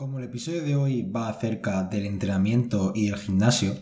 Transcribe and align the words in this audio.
Como 0.00 0.20
el 0.20 0.26
episodio 0.26 0.62
de 0.62 0.76
hoy 0.76 1.02
va 1.02 1.28
acerca 1.28 1.82
del 1.82 2.06
entrenamiento 2.06 2.92
y 2.94 3.06
del 3.06 3.16
gimnasio, 3.16 3.74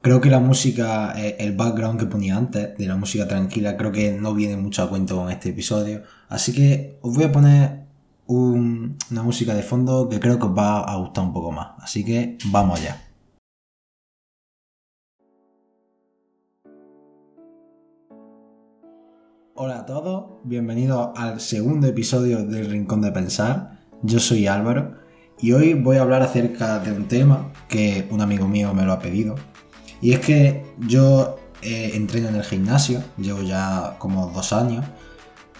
creo 0.00 0.20
que 0.20 0.30
la 0.30 0.38
música, 0.38 1.12
eh, 1.20 1.34
el 1.40 1.56
background 1.56 1.98
que 1.98 2.06
ponía 2.06 2.36
antes, 2.36 2.78
de 2.78 2.86
la 2.86 2.94
música 2.94 3.26
tranquila, 3.26 3.76
creo 3.76 3.90
que 3.90 4.12
no 4.12 4.32
viene 4.32 4.56
mucho 4.56 4.84
a 4.84 4.88
cuento 4.88 5.16
con 5.16 5.28
este 5.28 5.48
episodio. 5.48 6.04
Así 6.28 6.52
que 6.52 7.00
os 7.02 7.16
voy 7.16 7.24
a 7.24 7.32
poner 7.32 7.86
una 8.28 9.22
música 9.24 9.54
de 9.54 9.64
fondo 9.64 10.08
que 10.08 10.20
creo 10.20 10.38
que 10.38 10.46
os 10.46 10.56
va 10.56 10.82
a 10.82 10.96
gustar 10.98 11.24
un 11.24 11.32
poco 11.32 11.50
más. 11.50 11.70
Así 11.78 12.04
que 12.04 12.38
vamos 12.52 12.78
allá. 12.78 13.02
Hola 19.56 19.80
a 19.80 19.84
todos, 19.86 20.26
bienvenidos 20.44 21.10
al 21.16 21.40
segundo 21.40 21.88
episodio 21.88 22.44
del 22.44 22.70
Rincón 22.70 23.00
de 23.00 23.10
Pensar. 23.10 23.80
Yo 24.02 24.20
soy 24.20 24.46
Álvaro 24.46 25.05
y 25.40 25.52
hoy 25.52 25.74
voy 25.74 25.98
a 25.98 26.02
hablar 26.02 26.22
acerca 26.22 26.78
de 26.78 26.92
un 26.92 27.08
tema 27.08 27.52
que 27.68 28.06
un 28.10 28.20
amigo 28.20 28.48
mío 28.48 28.72
me 28.72 28.84
lo 28.84 28.92
ha 28.92 28.98
pedido. 28.98 29.34
Y 30.00 30.12
es 30.12 30.20
que 30.20 30.64
yo 30.78 31.38
eh, 31.62 31.92
entreno 31.94 32.28
en 32.28 32.36
el 32.36 32.44
gimnasio, 32.44 33.02
llevo 33.18 33.42
ya 33.42 33.96
como 33.98 34.28
dos 34.28 34.52
años. 34.52 34.84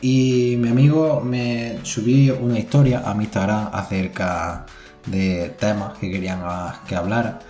Y 0.00 0.56
mi 0.58 0.68
amigo 0.68 1.20
me 1.20 1.78
subí 1.82 2.30
una 2.30 2.58
historia 2.58 3.02
a 3.04 3.14
mi 3.14 3.24
Instagram 3.24 3.70
acerca 3.72 4.66
de 5.06 5.54
temas 5.58 5.98
que 5.98 6.10
querían 6.10 6.42
que 6.86 6.96
hablara. 6.96 7.40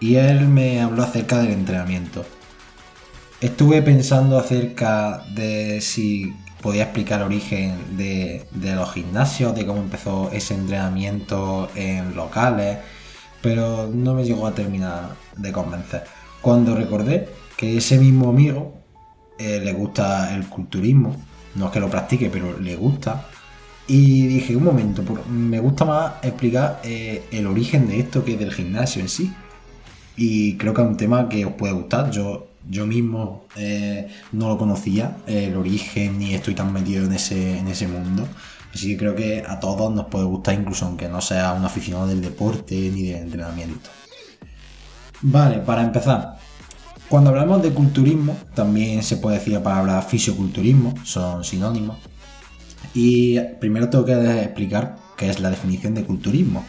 Y 0.00 0.16
él 0.16 0.48
me 0.48 0.80
habló 0.80 1.02
acerca 1.02 1.38
del 1.38 1.52
entrenamiento. 1.52 2.24
Estuve 3.40 3.82
pensando 3.82 4.38
acerca 4.38 5.24
de 5.34 5.80
si 5.80 6.32
podía 6.66 6.82
explicar 6.82 7.20
el 7.20 7.26
origen 7.26 7.96
de, 7.96 8.44
los 8.74 8.92
gimnasios, 8.92 9.54
de 9.54 9.64
cómo 9.64 9.80
empezó 9.80 10.32
ese 10.32 10.54
entrenamiento 10.54 11.70
en 11.76 12.16
locales, 12.16 12.78
pero 13.40 13.86
no 13.86 14.14
me 14.14 14.24
llegó 14.24 14.48
a 14.48 14.52
terminar 14.52 15.14
de 15.36 15.52
convencer. 15.52 16.02
Cuando 16.40 16.74
recordé 16.74 17.28
que 17.56 17.76
ese 17.76 17.98
mismo 17.98 18.30
amigo 18.30 18.74
eh, 19.38 19.60
le 19.62 19.72
gusta 19.74 20.34
el 20.34 20.48
culturismo, 20.48 21.14
no 21.54 21.66
es 21.66 21.70
que 21.70 21.78
lo 21.78 21.88
practique, 21.88 22.30
pero 22.30 22.58
le 22.58 22.74
gusta, 22.74 23.28
y 23.86 24.26
dije, 24.26 24.56
un 24.56 24.64
momento, 24.64 25.04
me 25.30 25.60
gusta 25.60 25.84
más 25.84 26.14
explicar 26.20 26.80
eh, 26.82 27.26
el 27.30 27.46
origen 27.46 27.86
de 27.86 28.00
esto 28.00 28.24
que 28.24 28.36
del 28.36 28.52
gimnasio 28.52 29.02
en 29.02 29.08
sí. 29.08 29.32
Y 30.16 30.56
creo 30.56 30.74
que 30.74 30.82
es 30.82 30.88
un 30.88 30.96
tema 30.96 31.28
que 31.28 31.44
os 31.44 31.52
puede 31.52 31.74
gustar. 31.74 32.10
Yo 32.10 32.48
yo 32.68 32.86
mismo 32.86 33.46
eh, 33.56 34.08
no 34.32 34.48
lo 34.48 34.58
conocía, 34.58 35.18
el 35.26 35.56
origen, 35.56 36.18
ni 36.18 36.34
estoy 36.34 36.54
tan 36.54 36.72
metido 36.72 37.04
en 37.04 37.12
ese, 37.12 37.58
en 37.58 37.68
ese 37.68 37.86
mundo. 37.86 38.26
Así 38.74 38.88
que 38.88 38.96
creo 38.96 39.14
que 39.14 39.42
a 39.46 39.58
todos 39.58 39.92
nos 39.94 40.06
puede 40.06 40.24
gustar, 40.24 40.54
incluso 40.54 40.84
aunque 40.86 41.08
no 41.08 41.20
sea 41.20 41.52
un 41.52 41.64
aficionado 41.64 42.08
del 42.08 42.20
deporte 42.20 42.74
ni 42.74 43.04
del 43.04 43.22
entrenamiento. 43.22 43.88
Vale, 45.22 45.58
para 45.58 45.82
empezar, 45.82 46.36
cuando 47.08 47.30
hablamos 47.30 47.62
de 47.62 47.70
culturismo, 47.70 48.36
también 48.54 49.02
se 49.02 49.16
puede 49.16 49.38
decir 49.38 49.54
la 49.54 49.62
palabra 49.62 50.02
fisioculturismo, 50.02 50.94
son 51.04 51.44
sinónimos. 51.44 51.96
Y 52.94 53.38
primero 53.60 53.88
tengo 53.88 54.04
que 54.04 54.42
explicar 54.42 54.96
qué 55.16 55.30
es 55.30 55.40
la 55.40 55.50
definición 55.50 55.94
de 55.94 56.04
culturismo. 56.04 56.64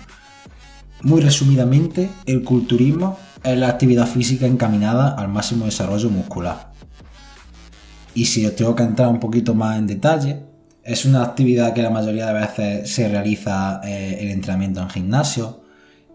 Muy 1.02 1.22
resumidamente, 1.22 2.09
el 2.26 2.44
culturismo 2.44 3.17
es 3.52 3.58
la 3.58 3.70
actividad 3.70 4.08
física 4.08 4.45
encaminada 4.45 5.09
al 5.09 5.30
máximo 5.30 5.66
desarrollo 5.66 6.09
muscular. 6.09 6.73
Y 8.14 8.26
si 8.26 8.45
os 8.45 8.56
tengo 8.56 8.76
que 8.76 8.84
entrar 8.84 9.09
un 9.09 9.20
poquito 9.20 9.54
más 9.54 9.78
en 9.78 9.88
detalle, 9.88 10.44
es 10.84 11.06
una 11.06 11.23
actividad 11.23 11.73
que 11.73 11.81
la 11.81 11.89
mayoría 11.89 12.28
de 12.28 12.34
veces 12.34 12.89
se 12.89 13.08
realiza 13.09 13.81
eh, 13.84 14.17
el 14.22 14.30
entrenamiento 14.30 14.81
en 14.81 14.89
gimnasio 14.89 15.62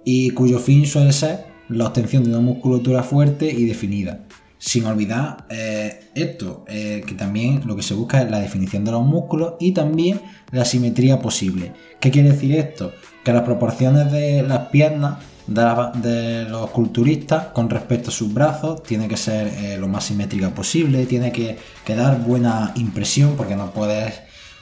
y 0.05 0.31
cuyo 0.31 0.59
fin 0.59 0.87
suele 0.87 1.13
ser 1.13 1.47
la 1.69 1.87
obtención 1.87 2.25
de 2.25 2.31
una 2.31 2.41
musculatura 2.41 3.03
fuerte 3.03 3.51
y 3.51 3.67
definida. 3.67 4.21
Sin 4.65 4.87
olvidar 4.87 5.45
eh, 5.51 6.13
esto, 6.15 6.65
eh, 6.69 7.03
que 7.05 7.17
también 7.17 7.63
lo 7.67 7.75
que 7.75 7.83
se 7.83 7.95
busca 7.95 8.23
es 8.23 8.31
la 8.31 8.39
definición 8.39 8.85
de 8.85 8.93
los 8.93 9.05
músculos 9.05 9.55
y 9.59 9.73
también 9.73 10.21
la 10.53 10.65
simetría 10.65 11.19
posible. 11.19 11.73
¿Qué 11.99 12.13
quiere 12.13 12.31
decir 12.31 12.53
esto? 12.53 12.93
Que 13.25 13.33
las 13.33 13.43
proporciones 13.43 14.13
de 14.13 14.45
las 14.45 14.69
piernas 14.69 15.19
de, 15.49 16.45
los 16.49 16.71
culturistas 16.71 17.47
con 17.47 17.71
respecto 17.71 18.11
a 18.11 18.13
sus 18.13 18.33
brazos 18.33 18.85
tiene 18.85 19.09
que 19.09 19.17
ser 19.17 19.49
eh, 19.49 19.79
lo 19.79 19.89
más 19.89 20.05
simétrica 20.05 20.51
posible, 20.55 21.07
tiene 21.07 21.33
que, 21.33 21.59
dar 21.97 22.21
buena 22.21 22.73
impresión 22.77 23.35
porque 23.37 23.57
no 23.57 23.73
puedes, 23.73 24.15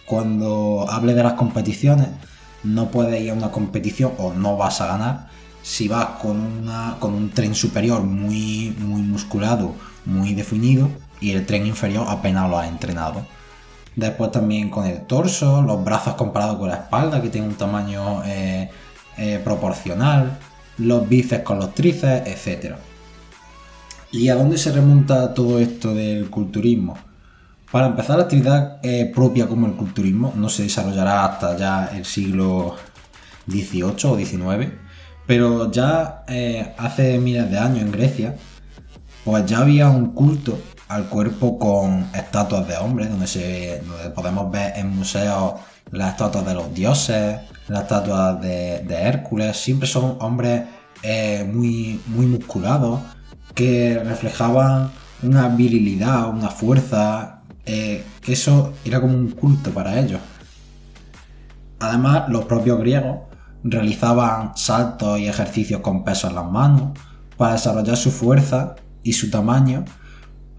cuando 0.06 0.86
hable 0.88 1.12
de 1.12 1.24
las 1.24 1.34
competiciones, 1.34 2.08
no 2.62 2.90
puedes 2.90 3.20
ir 3.20 3.32
a 3.32 3.34
una 3.34 3.50
competición 3.50 4.12
o 4.16 4.32
no 4.32 4.56
vas 4.56 4.80
a 4.80 4.86
ganar 4.86 5.29
si 5.62 5.88
vas 5.88 6.20
con, 6.20 6.68
con 6.98 7.14
un 7.14 7.30
tren 7.30 7.54
superior 7.54 8.02
muy, 8.02 8.74
muy 8.78 9.02
musculado, 9.02 9.74
muy 10.04 10.34
definido 10.34 10.90
y 11.20 11.32
el 11.32 11.46
tren 11.46 11.66
inferior 11.66 12.06
apenas 12.08 12.48
lo 12.48 12.58
has 12.58 12.68
entrenado. 12.68 13.26
Después 13.96 14.30
también 14.30 14.70
con 14.70 14.86
el 14.86 15.02
torso, 15.02 15.62
los 15.62 15.84
brazos 15.84 16.14
comparados 16.14 16.58
con 16.58 16.68
la 16.68 16.76
espalda 16.76 17.20
que 17.20 17.28
tiene 17.28 17.48
un 17.48 17.54
tamaño 17.54 18.22
eh, 18.24 18.70
eh, 19.18 19.40
proporcional 19.44 20.38
los 20.80 21.08
bíceps 21.08 21.44
con 21.44 21.58
los 21.58 21.74
tríceps, 21.74 22.26
etc. 22.26 22.76
¿Y 24.12 24.28
a 24.28 24.34
dónde 24.34 24.58
se 24.58 24.72
remonta 24.72 25.34
todo 25.34 25.58
esto 25.58 25.94
del 25.94 26.30
culturismo? 26.30 26.96
Para 27.70 27.86
empezar, 27.86 28.16
la 28.16 28.24
actividad 28.24 28.78
eh, 28.82 29.10
propia 29.14 29.46
como 29.46 29.66
el 29.66 29.74
culturismo 29.74 30.32
no 30.36 30.48
se 30.48 30.64
desarrollará 30.64 31.24
hasta 31.24 31.56
ya 31.56 31.90
el 31.94 32.04
siglo 32.04 32.74
XVIII 33.46 34.04
o 34.04 34.16
XIX, 34.16 34.72
pero 35.30 35.70
ya 35.70 36.24
eh, 36.26 36.74
hace 36.76 37.16
miles 37.20 37.48
de 37.52 37.56
años 37.56 37.82
en 37.82 37.92
Grecia, 37.92 38.34
pues 39.24 39.46
ya 39.46 39.58
había 39.58 39.88
un 39.88 40.06
culto 40.12 40.58
al 40.88 41.04
cuerpo 41.04 41.56
con 41.56 42.08
estatuas 42.12 42.66
de 42.66 42.76
hombres, 42.76 43.10
donde, 43.10 43.28
se, 43.28 43.80
donde 43.86 44.10
podemos 44.10 44.50
ver 44.50 44.72
en 44.74 44.88
museos 44.88 45.54
las 45.92 46.10
estatuas 46.10 46.44
de 46.44 46.54
los 46.54 46.74
dioses, 46.74 47.38
las 47.68 47.82
estatuas 47.82 48.40
de, 48.40 48.84
Hércules, 48.88 49.56
siempre 49.56 49.86
son 49.86 50.16
hombres 50.18 50.62
eh, 51.04 51.48
muy, 51.48 52.00
muy 52.08 52.26
musculados 52.26 52.98
que 53.54 54.02
reflejaban 54.04 54.90
una 55.22 55.46
virilidad, 55.46 56.28
una 56.28 56.48
fuerza, 56.48 57.42
eh, 57.66 58.02
que 58.20 58.32
eso 58.32 58.72
era 58.84 59.00
como 59.00 59.16
un 59.16 59.30
culto 59.30 59.70
para 59.70 60.00
ellos. 60.00 60.20
Además, 61.78 62.28
los 62.30 62.46
propios 62.46 62.80
griegos 62.80 63.29
realizaban 63.62 64.56
saltos 64.56 65.18
y 65.18 65.26
ejercicios 65.26 65.80
con 65.80 66.04
peso 66.04 66.28
en 66.28 66.34
las 66.34 66.50
manos 66.50 66.98
para 67.36 67.52
desarrollar 67.52 67.96
su 67.96 68.10
fuerza 68.10 68.76
y 69.02 69.14
su 69.14 69.30
tamaño, 69.30 69.84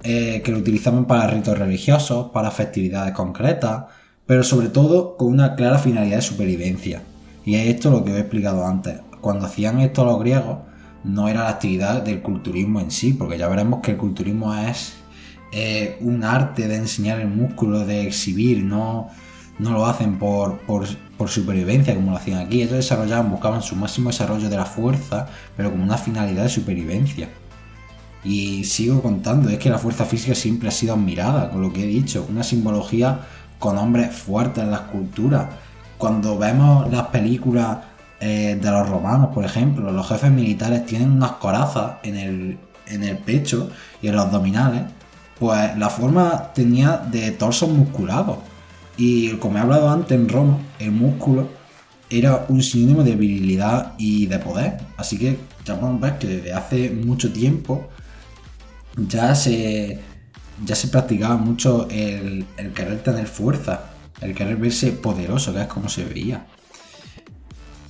eh, 0.03 0.41
que 0.44 0.51
lo 0.51 0.57
utilizaban 0.57 1.06
para 1.06 1.28
ritos 1.28 1.57
religiosos, 1.57 2.31
para 2.31 2.51
festividades 2.51 3.13
concretas, 3.13 3.85
pero 4.25 4.44
sobre 4.44 4.69
todo 4.69 5.17
con 5.17 5.28
una 5.28 5.56
clara 5.56 5.78
finalidad 5.78 6.17
de 6.17 6.22
supervivencia. 6.22 7.03
Y 7.45 7.56
es 7.56 7.67
esto 7.67 7.91
lo 7.91 8.03
que 8.03 8.12
os 8.12 8.17
he 8.17 8.22
explicado 8.22 8.66
antes. 8.66 9.00
Cuando 9.19 9.45
hacían 9.45 9.79
esto 9.79 10.06
los 10.06 10.19
griegos, 10.19 10.59
no 11.03 11.28
era 11.28 11.44
la 11.44 11.50
actividad 11.50 12.01
del 12.01 12.22
culturismo 12.22 12.79
en 12.79 12.91
sí, 12.91 13.13
porque 13.13 13.38
ya 13.38 13.47
veremos 13.47 13.81
que 13.81 13.91
el 13.91 13.97
culturismo 13.97 14.56
es 14.56 14.94
eh, 15.51 15.97
un 16.01 16.23
arte 16.23 16.68
de 16.68 16.78
enseñar 16.78 17.19
el 17.19 17.28
músculo, 17.28 17.85
de 17.85 18.07
exhibir, 18.07 18.63
no, 18.63 19.09
no 19.59 19.72
lo 19.72 19.85
hacen 19.85 20.18
por, 20.18 20.59
por, 20.59 20.88
supervivencia 21.30 21.96
como 21.96 22.12
lo 22.12 22.18
hacían 22.18 22.40
aquí. 22.40 22.62
Ellos 22.62 22.74
desarrollaban, 22.74 23.30
buscaban 23.30 23.62
su 23.62 23.76
máximo 23.76 24.09
desarrollo 24.09 24.50
de 24.50 24.58
la 24.58 24.66
fuerza, 24.66 25.28
pero 25.56 25.72
como 25.72 25.84
una 25.84 25.98
finalidad 25.98 26.44
de 26.44 26.50
supervivencia. 26.50 27.30
Y 28.24 28.64
sigo 28.66 29.02
contando, 29.02 29.50
es 29.50 29.58
que 29.58 29.70
la 29.70 29.80
fuerza 29.80 30.06
física 30.06 30.36
siempre 30.36 30.70
ha 30.70 30.72
sido 30.72 30.94
admirada, 30.94 31.50
con 31.50 31.62
lo 31.62 31.74
que 31.74 31.84
he 31.84 31.88
dicho, 31.88 32.26
una 32.30 32.44
simbología 32.44 33.22
con 33.60 33.78
hombres 33.78 34.16
fuertes 34.16 34.64
en 34.64 34.72
la 34.72 34.78
escultura. 34.78 35.50
Cuando 35.98 36.38
vemos 36.38 36.92
las 36.92 37.08
películas 37.08 37.78
eh, 38.20 38.58
de 38.62 38.72
los 38.72 38.88
romanos, 38.88 39.30
por 39.34 39.46
ejemplo, 39.46 39.92
los 39.92 40.07
jefes 40.07 40.31
militares 40.31 40.86
tienen 40.86 41.12
unas 41.12 41.34
corazas 41.34 41.94
en 42.04 42.18
el, 42.18 42.60
en 42.88 43.04
el 43.04 43.18
pecho 43.18 43.69
y 44.01 44.07
en 44.07 44.16
los 44.16 44.25
abdominales, 44.25 44.84
pues 45.40 45.75
la 45.78 45.90
forma 45.90 46.51
tenía 46.54 46.98
de 46.98 47.31
torsos 47.31 47.69
musculados. 47.69 48.38
Y 49.03 49.31
como 49.38 49.57
he 49.57 49.62
hablado 49.62 49.89
antes 49.89 50.12
en 50.12 50.30
Roma, 50.30 50.59
el 50.77 50.92
músculo 50.92 51.48
era 52.07 52.45
un 52.50 52.62
sinónimo 52.62 53.03
de 53.03 53.15
virilidad 53.15 53.94
y 53.98 54.27
de 54.27 54.38
poder. 54.38 54.77
Así 54.95 55.18
que 55.18 55.39
ya 55.65 55.80
podemos 55.80 56.00
ver 56.00 56.19
que 56.19 56.27
desde 56.27 56.53
hace 56.53 56.92
mucho 56.92 57.33
tiempo 57.33 57.89
ya 58.95 59.33
se, 59.33 60.00
ya 60.63 60.75
se 60.75 60.88
practicaba 60.89 61.36
mucho 61.36 61.88
el, 61.89 62.45
querer 62.75 63.01
tener 63.01 63.25
fuerza, 63.25 63.86
el 64.21 64.36
querer 64.36 64.57
verse 64.57 64.92
poderoso, 64.92 65.51
que 65.51 65.62
es 65.62 65.68
como 65.68 65.89
se 65.89 66.06
veía. 66.06 66.45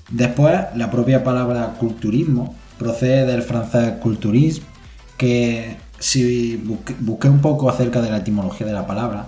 Después, 0.10 0.62
la 0.78 0.90
propia 0.90 1.26
palabra 1.26 1.74
culturismo 1.78 2.56
procede 2.80 3.26
del 3.26 3.42
francés 3.42 3.96
culturisme, 4.02 4.66
que 5.18 5.76
si 6.00 6.56
busqué, 6.56 7.28
un 7.28 7.42
poco 7.42 7.70
acerca 7.70 8.02
de 8.02 8.12
la 8.12 8.20
etimología 8.20 8.66
de 8.66 8.72
la 8.72 8.88
palabra, 8.88 9.28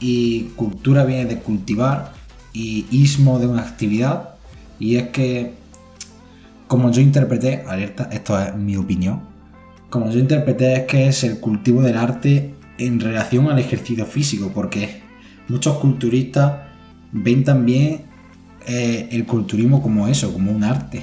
y 0.00 0.44
cultura 0.56 1.04
viene 1.04 1.26
de 1.26 1.38
cultivar 1.38 2.12
y 2.52 2.86
ismo 2.90 3.38
de 3.38 3.46
una 3.46 3.62
actividad, 3.62 4.34
y 4.78 4.96
es 4.96 5.08
que 5.10 5.54
como 6.66 6.90
yo 6.90 7.00
interpreté, 7.00 7.64
alerta, 7.66 8.08
esto 8.12 8.40
es 8.40 8.54
mi 8.54 8.76
opinión, 8.76 9.20
como 9.90 10.10
yo 10.10 10.20
interpreté 10.20 10.74
es 10.74 10.82
que 10.84 11.08
es 11.08 11.24
el 11.24 11.40
cultivo 11.40 11.82
del 11.82 11.96
arte 11.96 12.54
en 12.78 13.00
relación 13.00 13.48
al 13.50 13.58
ejercicio 13.58 14.06
físico, 14.06 14.52
porque 14.54 15.02
muchos 15.48 15.78
culturistas 15.78 16.60
ven 17.12 17.44
también 17.44 18.02
eh, 18.66 19.08
el 19.10 19.26
culturismo 19.26 19.82
como 19.82 20.06
eso, 20.06 20.32
como 20.32 20.52
un 20.52 20.62
arte. 20.62 21.02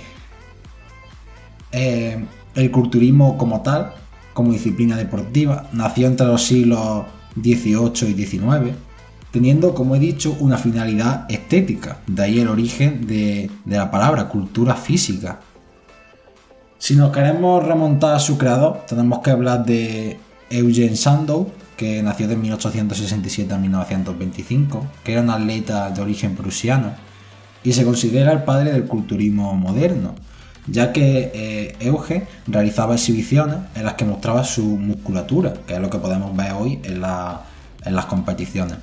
Eh, 1.72 2.24
el 2.56 2.72
culturismo 2.72 3.38
como 3.38 3.62
tal, 3.62 3.94
como 4.34 4.54
disciplina 4.54 4.96
deportiva, 4.96 5.70
nació 5.74 6.08
entre 6.08 6.28
los 6.28 6.44
siglos 6.44 7.04
XVIII 7.36 8.10
y 8.10 8.26
XIX, 8.26 8.74
teniendo, 9.32 9.74
como 9.74 9.96
he 9.96 10.00
dicho, 10.00 10.36
una 10.40 10.58
finalidad 10.58 11.26
estética, 11.30 12.00
de 12.08 12.24
ahí 12.24 12.40
el 12.40 12.48
origen 12.48 13.08
de, 13.08 13.50
la 13.66 13.92
palabra 13.92 14.30
cultura 14.30 14.76
física. 14.76 15.40
Si 16.78 16.96
nos 16.96 17.12
queremos 17.12 17.64
remontar 17.66 18.16
a 18.16 18.20
su 18.20 18.38
creador, 18.38 18.86
tenemos 18.88 19.20
que 19.20 19.32
hablar 19.32 19.66
de 19.66 20.20
Eugen 20.50 20.96
Sandow, 20.96 21.52
que 21.76 22.02
nació 22.02 22.28
de 22.28 22.36
1867 22.36 23.54
a 23.54 23.58
1925, 23.58 24.88
que 25.04 25.14
era 25.14 25.22
un 25.22 25.30
atleta 25.30 25.90
de 25.92 26.02
origen 26.02 26.36
prusiano 26.36 26.94
y 27.64 27.74
se 27.74 27.84
considera 27.84 28.32
el 28.32 28.44
padre 28.44 28.72
del 28.72 28.86
culturismo 28.86 29.54
moderno, 29.54 30.16
ya 30.68 30.94
que 30.94 31.32
eh, 31.34 32.22
realizaba 32.48 32.96
exhibiciones 32.96 33.58
en 33.76 33.84
las 33.84 33.96
que 33.96 34.06
mostraba 34.06 34.44
su 34.44 34.64
musculatura, 34.64 35.54
que 35.66 35.74
es 35.76 35.80
lo 35.80 35.90
que 35.90 35.98
podemos 35.98 36.36
ver 36.36 36.54
hoy 36.54 36.80
en 36.84 37.02
las 37.02 38.06
competiciones. 38.06 38.78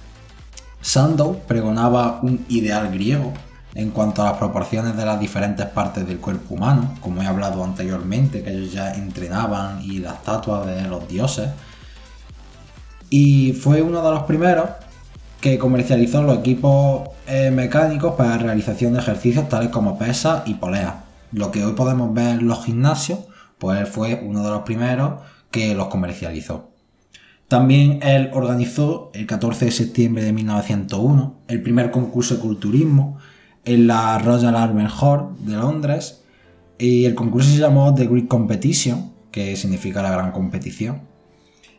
Sandow 0.85 1.41
pregonaba 1.47 2.21
un 2.21 2.45
ideal 2.51 2.93
griego 2.93 3.33
en 3.75 3.91
cuanto 3.91 4.21
a 4.21 4.27
las 4.27 4.39
proporciones 4.39 4.95
de 4.95 5.07
las 5.07 5.19
diferentes 5.19 5.65
partes 5.65 6.07
del 6.07 6.19
cuerpo 6.19 6.55
humano, 6.55 6.95
como 7.01 7.23
he 7.23 7.27
hablado 7.27 7.65
anteriormente, 7.65 8.43
que 8.43 8.51
ellos 8.51 8.71
ya 8.71 8.93
entrenaban 8.93 9.81
y 9.81 10.01
las 10.01 10.17
estatuas 10.17 10.67
de 10.67 10.83
los 10.83 11.09
dioses, 11.09 11.49
y 13.09 13.55
fue 13.55 13.81
uno 13.81 14.03
de 14.03 14.11
los 14.11 14.25
primeros 14.25 14.69
que 15.41 15.59
comercializó 15.59 16.23
los 16.23 16.39
equipos 16.39 17.09
eh, 17.27 17.51
mecánicos 17.51 18.15
para 18.15 18.37
realización 18.37 18.93
de 18.93 18.99
ejercicios 18.99 19.49
tales 19.49 19.71
como 19.71 19.99
pesas 19.99 20.43
y 20.45 20.55
poleas. 20.55 20.97
Lo 21.33 21.51
que 21.51 21.65
hoy 21.65 21.73
podemos 21.73 22.13
ver 22.13 22.41
en 22.41 22.47
los 22.47 22.63
gimnasios, 22.63 23.21
pues 23.57 23.81
él 23.81 23.87
fue 23.87 24.23
uno 24.23 24.45
de 24.45 24.51
los 24.51 24.63
primeros 24.63 25.15
que 25.51 25.75
los 25.75 25.89
comercializó. 25.89 26.74
También 27.49 28.00
él 28.02 28.31
organizó 28.32 29.11
el 29.14 29.26
14 29.26 29.67
de 29.67 29.70
septiembre 29.70 30.25
de 30.25 30.32
1901 30.32 31.35
el 31.49 31.62
primer 31.62 31.91
concurso 31.91 32.35
de 32.35 32.41
culturismo 32.41 33.19
en 33.64 33.87
la 33.87 34.19
Royal 34.19 34.56
Albert 34.56 34.93
Hall 35.00 35.29
de 35.41 35.52
Londres 35.52 36.25
y 36.79 37.05
el 37.05 37.14
concurso 37.14 37.50
se 37.50 37.58
llamó 37.58 37.94
The 37.94 38.06
Great 38.06 38.29
Competition, 38.29 39.12
que 39.31 39.56
significa 39.56 40.02
la 40.02 40.11
gran 40.11 40.32
competición. 40.32 41.02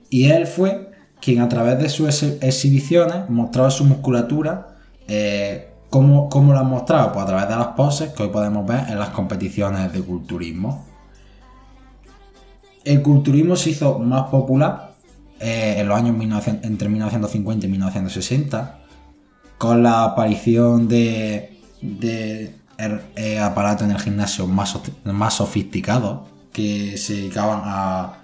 Y 0.10 0.26
él 0.26 0.48
fue 0.48 0.92
quien 1.20 1.42
a 1.42 1.50
través 1.50 1.80
de 1.80 1.90
sus 1.90 2.24
exhibiciones 2.42 3.30
mostraba 3.30 3.72
su 3.72 3.86
musculatura. 3.86 4.78
Eh, 5.08 5.72
¿cómo, 5.90 6.54
la 6.54 6.64
mostraba? 6.64 7.12
Pues 7.12 7.24
a 7.24 7.28
través 7.28 7.50
de 7.50 7.56
las 7.56 7.68
poses 7.70 8.10
que 8.12 8.24
hoy 8.24 8.30
podemos 8.30 8.66
ver 8.66 8.86
en 8.90 9.00
las 9.00 9.10
competiciones 9.10 9.92
de 9.92 10.02
culturismo. 10.02 10.86
El 12.84 13.02
culturismo 13.02 13.56
se 13.56 13.72
hizo 13.72 14.00
más 14.00 14.30
popular 14.30 14.95
eh, 15.40 15.76
en 15.78 15.88
los 15.88 15.98
años 15.98 16.16
entre 16.64 16.90
1950 16.90 17.66
y 17.66 17.70
1960 17.70 18.80
con 19.58 19.84
la 19.84 20.04
aparición 20.04 20.88
de, 20.88 21.60
de 21.82 22.56
er, 22.78 23.02
eh, 23.16 23.40
aparatos 23.40 23.86
en 23.86 23.92
el 23.92 24.00
gimnasio 24.00 24.48
más, 24.48 24.78
más 25.04 25.34
sofisticados 25.36 26.28
que 26.52 26.98
se 26.98 27.14
dedicaban 27.14 27.62
a 27.64 28.22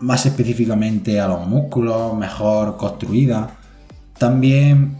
más 0.00 0.26
específicamente 0.26 1.20
a 1.20 1.28
los 1.28 1.46
músculos, 1.46 2.14
mejor 2.16 2.76
construida. 2.76 3.50
También 4.16 4.96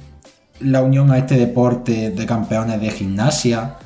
la 0.60 0.82
unión 0.82 1.10
a 1.10 1.18
este 1.18 1.36
deporte 1.36 2.10
de 2.10 2.26
campeones 2.26 2.80
de 2.80 2.90
gimnasia 2.90 3.76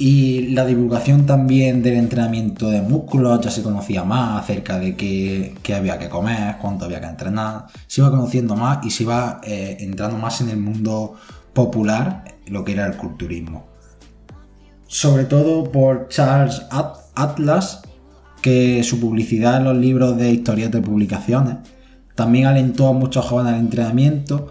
y 0.00 0.48
la 0.54 0.64
divulgación 0.64 1.26
también 1.26 1.82
del 1.82 1.92
entrenamiento 1.92 2.70
de 2.70 2.80
músculos, 2.80 3.38
ya 3.42 3.50
se 3.50 3.62
conocía 3.62 4.02
más 4.02 4.42
acerca 4.42 4.78
de 4.78 4.96
qué, 4.96 5.74
había 5.76 5.98
que 5.98 6.08
comer, 6.08 6.56
cuánto 6.58 6.86
había 6.86 7.02
que 7.02 7.06
entrenar, 7.06 7.66
se 7.86 8.00
iba 8.00 8.10
conociendo 8.10 8.56
más 8.56 8.78
y 8.86 8.88
se 8.88 9.02
iba 9.02 9.42
eh, 9.44 9.76
entrando 9.80 10.16
más 10.16 10.40
en 10.40 10.48
el 10.48 10.56
mundo 10.56 11.16
popular, 11.52 12.24
lo 12.46 12.64
que 12.64 12.72
era 12.72 12.86
el 12.86 12.96
culturismo. 12.96 13.66
Sobre 14.86 15.26
todo 15.26 15.70
por 15.70 16.08
Charles 16.08 16.62
Atlas, 17.14 17.82
que 18.40 18.82
su 18.82 19.00
publicidad 19.00 19.58
en 19.58 19.64
los 19.64 19.76
libros 19.76 20.16
de 20.16 20.30
historias 20.30 20.70
de 20.70 20.80
publicaciones 20.80 21.56
también 22.14 22.46
alentó 22.46 22.88
a 22.88 22.94
muchos 22.94 23.26
jóvenes 23.26 23.52
al 23.52 23.60
entrenamiento 23.60 24.50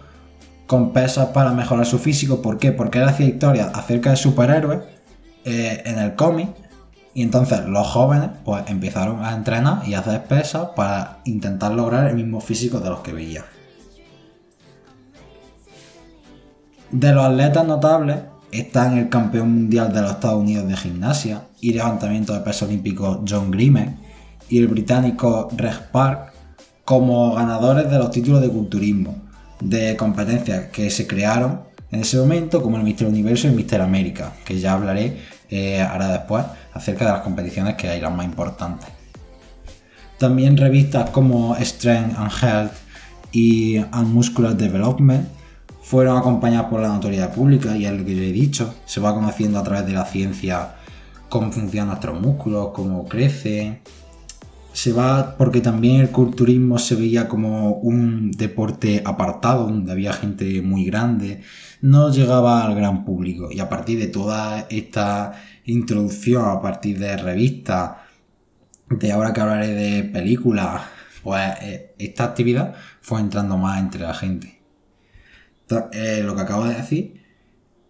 con 0.67 0.93
pesas 0.93 1.29
para 1.29 1.53
mejorar 1.53 1.87
su 1.87 1.97
físico. 1.97 2.39
¿Por 2.43 2.59
qué? 2.59 2.71
Porque 2.71 2.99
él 2.99 3.05
hacía 3.05 3.25
historias 3.25 3.71
acerca 3.73 4.11
de 4.11 4.15
superhéroes 4.15 4.98
eh, 5.49 5.81
en 5.83 5.97
el 5.97 6.13
cómic 6.13 6.49
y 7.15 7.23
entonces 7.23 7.65
los 7.65 7.87
jóvenes 7.87 8.29
pues 8.45 8.63
empezaron 8.67 9.25
a 9.25 9.33
entrenar 9.33 9.81
y 9.87 9.95
a 9.95 9.99
hacer 9.99 10.25
pesas 10.25 10.69
para 10.75 11.21
intentar 11.25 11.71
lograr 11.71 12.07
el 12.07 12.15
mismo 12.15 12.39
físico 12.39 12.79
de 12.79 12.89
los 12.89 12.99
que 12.99 13.13
veían. 13.13 13.45
De 16.91 17.11
los 17.11 17.25
atletas 17.25 17.65
notables 17.65 18.17
están 18.51 18.97
el 18.99 19.09
campeón 19.09 19.51
mundial 19.53 19.91
de 19.91 20.01
los 20.01 20.11
Estados 20.11 20.39
Unidos 20.39 20.67
de 20.67 20.77
gimnasia 20.77 21.41
y 21.61 21.73
levantamiento 21.73 22.33
de 22.33 22.41
peso 22.41 22.65
olímpico 22.65 23.23
John 23.27 23.49
Grimes 23.49 23.89
y 24.49 24.59
el 24.59 24.67
británico 24.67 25.49
Reg 25.55 25.89
Park 25.91 26.33
como 26.85 27.33
ganadores 27.33 27.89
de 27.89 27.97
los 27.97 28.11
títulos 28.11 28.41
de 28.41 28.49
culturismo 28.49 29.15
de 29.59 29.97
competencias 29.97 30.67
que 30.67 30.91
se 30.91 31.07
crearon 31.07 31.61
en 31.91 32.01
ese 32.01 32.17
momento 32.17 32.61
como 32.61 32.77
el 32.77 32.83
Mister 32.83 33.07
Universo 33.07 33.47
y 33.47 33.49
el 33.49 33.55
Mister 33.55 33.81
América, 33.81 34.33
que 34.45 34.59
ya 34.59 34.73
hablaré 34.73 35.17
eh, 35.49 35.81
ahora 35.81 36.07
después 36.09 36.45
acerca 36.73 37.05
de 37.05 37.11
las 37.11 37.21
competiciones 37.21 37.75
que 37.75 37.89
hay 37.89 38.01
las 38.01 38.13
más 38.13 38.25
importantes. 38.25 38.87
También 40.17 40.57
revistas 40.57 41.09
como 41.11 41.55
Strength 41.55 42.17
and 42.17 42.31
Health 42.41 42.71
y 43.31 43.79
Muscular 44.05 44.55
Development 44.55 45.27
fueron 45.81 46.17
acompañadas 46.17 46.67
por 46.67 46.81
la 46.81 46.89
notoriedad 46.89 47.33
pública 47.33 47.75
y 47.75 47.85
es 47.85 47.91
lo 47.93 48.05
que 48.05 48.11
he 48.11 48.31
dicho, 48.31 48.75
se 48.85 48.99
va 48.99 49.13
conociendo 49.13 49.57
a 49.59 49.63
través 49.63 49.85
de 49.87 49.93
la 49.93 50.05
ciencia 50.05 50.75
cómo 51.29 51.51
funcionan 51.51 51.89
nuestros 51.89 52.19
músculos, 52.19 52.69
cómo 52.73 53.07
crece. 53.07 53.81
Se 54.79 54.93
va 54.93 55.35
porque 55.35 55.59
también 55.59 55.99
el 55.99 56.09
culturismo 56.09 56.79
se 56.79 56.95
veía 56.95 57.27
como 57.27 57.73
un 57.73 58.31
deporte 58.31 59.03
apartado, 59.05 59.65
donde 59.65 59.91
había 59.91 60.13
gente 60.13 60.61
muy 60.61 60.85
grande, 60.85 61.41
no 61.81 62.09
llegaba 62.09 62.63
al 62.63 62.75
gran 62.75 63.03
público. 63.03 63.49
Y 63.51 63.59
a 63.59 63.67
partir 63.67 63.99
de 63.99 64.07
toda 64.07 64.67
esta 64.69 65.33
introducción, 65.65 66.45
a 66.45 66.61
partir 66.61 66.97
de 66.97 67.17
revistas, 67.17 67.97
de 68.89 69.11
ahora 69.11 69.33
que 69.33 69.41
hablaré 69.41 69.67
de 69.67 70.03
películas, 70.05 70.83
pues 71.23 71.41
eh, 71.61 71.93
esta 71.99 72.23
actividad 72.23 72.73
fue 73.01 73.19
entrando 73.19 73.57
más 73.57 73.81
entre 73.81 74.03
la 74.03 74.13
gente. 74.13 74.61
Eh, 75.91 76.21
lo 76.23 76.37
que 76.37 76.41
acabo 76.41 76.63
de 76.63 76.75
decir, 76.75 77.21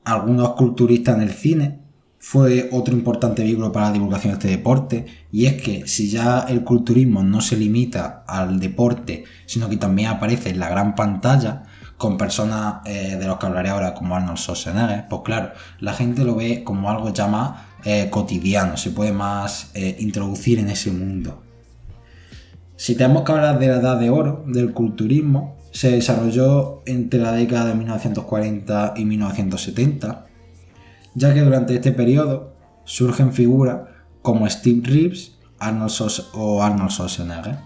algunos 0.05 0.55
culturistas 0.55 1.17
en 1.17 1.21
el 1.21 1.33
cine 1.33 1.88
fue 2.19 2.69
otro 2.71 2.93
importante 2.93 3.43
vehículo 3.43 3.71
para 3.71 3.87
la 3.87 3.93
divulgación 3.93 4.33
de 4.33 4.37
este 4.37 4.47
deporte 4.49 5.05
y 5.31 5.45
es 5.45 5.61
que 5.61 5.87
si 5.87 6.09
ya 6.09 6.41
el 6.49 6.63
culturismo 6.63 7.23
no 7.23 7.41
se 7.41 7.55
limita 7.55 8.23
al 8.27 8.59
deporte 8.59 9.23
sino 9.45 9.69
que 9.69 9.77
también 9.77 10.09
aparece 10.09 10.49
en 10.49 10.59
la 10.59 10.69
gran 10.69 10.95
pantalla 10.95 11.63
con 11.97 12.17
personas 12.17 12.81
eh, 12.85 13.15
de 13.17 13.25
los 13.25 13.37
que 13.37 13.45
hablaré 13.45 13.69
ahora 13.69 13.93
como 13.93 14.15
Arnold 14.15 14.37
Schwarzenegger 14.37 15.07
pues 15.07 15.21
claro 15.23 15.51
la 15.79 15.93
gente 15.93 16.23
lo 16.23 16.35
ve 16.35 16.63
como 16.63 16.89
algo 16.89 17.13
ya 17.13 17.27
más 17.27 17.51
eh, 17.85 18.09
cotidiano 18.09 18.75
se 18.75 18.91
puede 18.91 19.13
más 19.13 19.71
introducir 19.99 20.59
en 20.59 20.69
ese 20.69 20.91
mundo. 20.91 21.41
Si 22.75 22.95
tenemos 22.95 23.23
que 23.23 23.33
hablar 23.33 23.59
de 23.59 23.67
la 23.67 23.75
edad 23.75 23.99
de 23.99 24.09
oro 24.09 24.43
del 24.47 24.73
culturismo 24.73 25.57
se 25.71 25.91
desarrolló 25.91 26.81
entre 26.85 27.19
la 27.19 27.31
década 27.31 27.65
de 27.65 27.75
1940 27.75 28.93
y 28.95 29.05
1970, 29.05 30.25
ya 31.15 31.33
que 31.33 31.41
durante 31.41 31.75
este 31.75 31.91
periodo 31.91 32.53
surgen 32.83 33.33
figuras 33.33 33.81
como 34.21 34.49
Steve 34.49 34.81
Reeves 34.83 35.37
Arnold 35.59 35.91
o 36.33 36.63
Arnold 36.63 36.91
Schwarzenegger, 36.91 37.57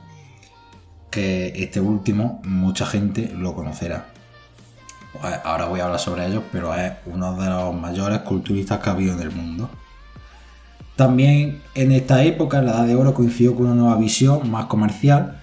que 1.09 1.53
este 1.55 1.79
último 1.79 2.41
mucha 2.43 2.85
gente 2.85 3.31
lo 3.35 3.53
conocerá. 3.53 4.07
Pues 5.13 5.35
ahora 5.43 5.65
voy 5.65 5.79
a 5.79 5.85
hablar 5.85 5.99
sobre 5.99 6.25
ellos, 6.25 6.43
pero 6.51 6.73
es 6.73 6.91
uno 7.05 7.35
de 7.35 7.47
los 7.47 7.75
mayores 7.75 8.19
culturistas 8.19 8.79
que 8.79 8.89
ha 8.89 8.93
habido 8.93 9.13
en 9.13 9.21
el 9.21 9.31
mundo. 9.31 9.69
También 10.95 11.61
en 11.75 11.91
esta 11.91 12.23
época, 12.23 12.61
la 12.61 12.71
Edad 12.71 12.87
de 12.87 12.95
Oro 12.95 13.13
coincidió 13.13 13.55
con 13.55 13.67
una 13.67 13.75
nueva 13.75 13.97
visión 13.97 14.49
más 14.49 14.65
comercial 14.65 15.39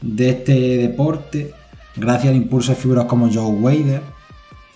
de 0.00 0.30
este 0.30 0.78
deporte 0.78 1.54
gracias 1.96 2.30
al 2.30 2.36
impulso 2.36 2.72
de 2.72 2.76
figuras 2.76 3.04
como 3.06 3.32
Joe 3.32 3.46
Wader, 3.46 4.02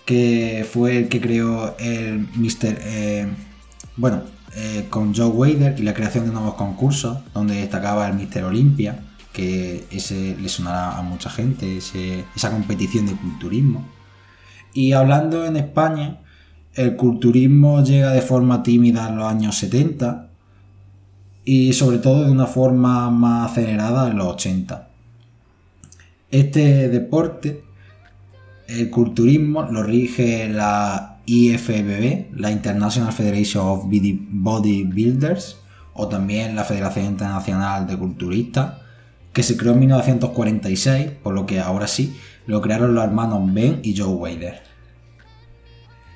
que 0.05 0.65
fue 0.69 0.97
el 0.99 1.09
que 1.09 1.19
creó 1.19 1.75
el 1.79 2.27
Mr. 2.35 2.77
Eh, 2.81 3.27
bueno, 3.97 4.23
eh, 4.55 4.85
con 4.89 5.13
Joe 5.13 5.27
Wader 5.27 5.75
y 5.77 5.83
la 5.83 5.93
creación 5.93 6.25
de 6.25 6.31
nuevos 6.31 6.53
concursos, 6.53 7.17
donde 7.33 7.55
destacaba 7.55 8.07
el 8.07 8.13
Mister 8.13 8.43
Olympia, 8.45 8.99
que 9.33 9.85
ese 9.91 10.37
le 10.39 10.47
sonará 10.47 10.97
a 10.97 11.01
mucha 11.01 11.29
gente, 11.29 11.77
esa 11.77 12.51
competición 12.51 13.05
de 13.05 13.13
culturismo. 13.13 13.85
Y 14.73 14.93
hablando 14.93 15.45
en 15.45 15.57
España, 15.57 16.19
el 16.73 16.95
culturismo 16.95 17.83
llega 17.83 18.11
de 18.11 18.21
forma 18.21 18.63
tímida 18.63 19.09
en 19.09 19.17
los 19.17 19.25
años 19.25 19.57
70 19.57 20.29
y 21.43 21.73
sobre 21.73 21.97
todo 21.97 22.23
de 22.25 22.31
una 22.31 22.47
forma 22.47 23.09
más 23.11 23.51
acelerada 23.51 24.09
en 24.09 24.17
los 24.17 24.27
80. 24.27 24.87
Este 26.31 26.89
deporte, 26.89 27.64
el 28.67 28.89
culturismo, 28.89 29.63
lo 29.63 29.83
rige 29.83 30.49
la 30.49 31.19
IFBB, 31.25 32.37
la 32.37 32.51
International 32.51 33.13
Federation 33.13 33.65
of 33.65 33.85
Bodybuilders, 33.85 35.57
o 35.93 36.07
también 36.07 36.55
la 36.55 36.63
Federación 36.63 37.05
Internacional 37.05 37.87
de 37.87 37.97
Culturistas, 37.97 38.73
que 39.33 39.43
se 39.43 39.57
creó 39.57 39.73
en 39.73 39.79
1946, 39.79 41.11
por 41.23 41.33
lo 41.33 41.45
que 41.45 41.59
ahora 41.59 41.87
sí 41.87 42.15
lo 42.47 42.61
crearon 42.61 42.95
los 42.95 43.03
hermanos 43.03 43.53
Ben 43.53 43.79
y 43.83 43.97
Joe 43.97 44.13
Wader. 44.13 44.61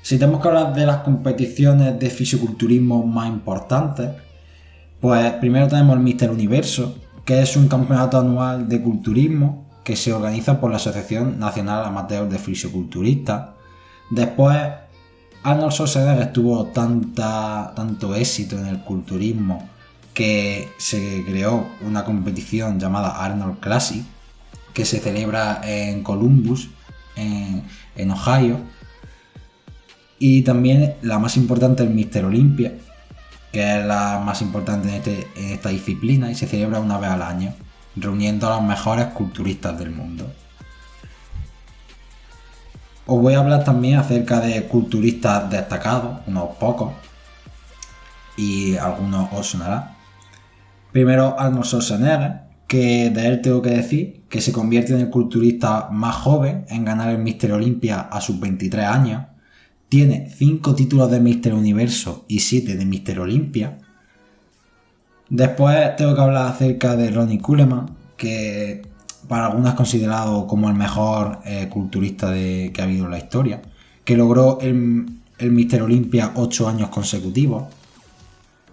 Si 0.01 0.17
tenemos 0.17 0.41
que 0.41 0.47
hablar 0.47 0.73
de 0.73 0.85
las 0.85 0.97
competiciones 0.97 1.99
de 1.99 2.09
fisiculturismo 2.09 3.05
más 3.05 3.27
importantes, 3.27 4.09
pues 4.99 5.31
primero 5.33 5.67
tenemos 5.67 5.97
el 5.97 6.03
Mister 6.03 6.31
Universo, 6.31 6.97
que 7.25 7.41
es 7.41 7.55
un 7.55 7.67
campeonato 7.67 8.17
anual 8.17 8.67
de 8.67 8.81
culturismo 8.81 9.68
que 9.89 9.95
se 9.95 10.13
organiza 10.13 10.61
por 10.61 10.69
la 10.69 10.77
Asociación 10.77 11.39
Nacional 11.39 11.83
Amateur 11.83 12.29
de 12.29 12.37
Fisiculturistas. 12.37 13.49
Después, 14.11 14.55
Arnold 15.41 15.71
Schwarzenegger 15.71 16.31
tuvo 16.31 16.65
tanta, 16.65 17.73
tanto 17.75 18.13
éxito 18.13 18.55
en 18.59 18.67
el 18.67 18.83
culturismo 18.83 19.67
que 20.13 20.69
se 20.77 21.23
creó 21.25 21.65
una 21.81 22.05
competición 22.05 22.79
llamada 22.79 23.25
Arnold 23.25 23.59
Classic, 23.59 24.03
que 24.75 24.85
se 24.85 24.99
celebra 24.99 25.61
en 25.63 26.03
Columbus, 26.03 26.69
en, 27.15 28.11
Ohio. 28.11 28.59
Y 30.19 30.43
también 30.43 30.97
la 31.01 31.17
más 31.17 31.35
importante 31.35 31.83
es 31.83 31.89
Mister 31.89 32.25
Olympia, 32.25 32.73
que 33.51 33.79
es 33.79 33.83
la 33.83 34.21
más 34.23 34.43
importante 34.43 34.89
en, 34.89 34.93
este, 34.93 35.27
en 35.35 35.53
esta 35.53 35.69
disciplina 35.69 36.29
y 36.29 36.35
se 36.35 36.45
celebra 36.45 36.79
una 36.79 36.99
vez 36.99 37.09
al 37.09 37.23
año, 37.23 37.55
reuniendo 38.01 38.47
a 38.47 38.57
los 38.57 38.67
mejores 38.67 39.07
culturistas 39.07 39.77
del 39.77 39.91
mundo. 39.91 40.31
Os 43.05 43.21
voy 43.21 43.33
a 43.33 43.39
hablar 43.39 43.63
también 43.63 43.97
acerca 43.97 44.39
de 44.39 44.63
culturistas 44.67 45.49
destacados, 45.49 46.19
unos 46.27 46.55
pocos, 46.57 46.93
y 48.37 48.77
algunos 48.77 49.29
os 49.33 49.47
sonará. 49.47 49.97
Primero 50.91 51.39
Arnold 51.39 51.65
Schwarzenegger, 51.65 52.41
que 52.67 53.09
de 53.09 53.27
él 53.27 53.41
tengo 53.41 53.63
que 53.63 53.71
decir 53.71 54.25
que 54.29 54.41
se 54.41 54.51
convierte 54.51 54.93
en 54.93 54.99
el 54.99 55.09
culturista 55.09 55.89
más 55.91 56.15
joven 56.15 56.65
en 56.69 56.85
ganar 56.85 57.09
el 57.09 57.17
Mister 57.17 57.51
Olympia 57.51 57.99
a 57.99 58.21
sus 58.21 58.39
23 58.39 58.85
años. 58.85 59.25
Tiene 59.89 60.29
5 60.29 60.75
títulos 60.75 61.09
de 61.09 61.19
Mister 61.19 61.55
Universo 61.55 62.25
y 62.27 62.41
7 62.41 62.75
de 62.75 62.85
Mister 62.85 63.19
Olympia. 63.19 63.79
Después 65.29 65.95
tengo 65.95 66.15
que 66.15 66.21
hablar 66.21 66.47
acerca 66.47 66.95
de 66.95 67.11
Ronnie 67.11 67.39
Coleman, 67.39 67.91
que 68.17 68.81
para 69.27 69.47
algunos 69.47 69.69
es 69.69 69.75
considerado 69.75 70.47
como 70.47 70.69
el 70.69 70.75
mejor 70.75 71.39
eh, 71.45 71.67
culturista 71.69 72.33
que 72.33 72.73
ha 72.79 72.83
habido 72.83 73.05
en 73.05 73.11
la 73.11 73.19
historia, 73.19 73.61
que 74.03 74.17
logró 74.17 74.59
el, 74.59 75.05
el 75.37 75.51
Mister 75.51 75.81
Olympia 75.83 76.31
8 76.35 76.67
años 76.67 76.89
consecutivos. 76.89 77.63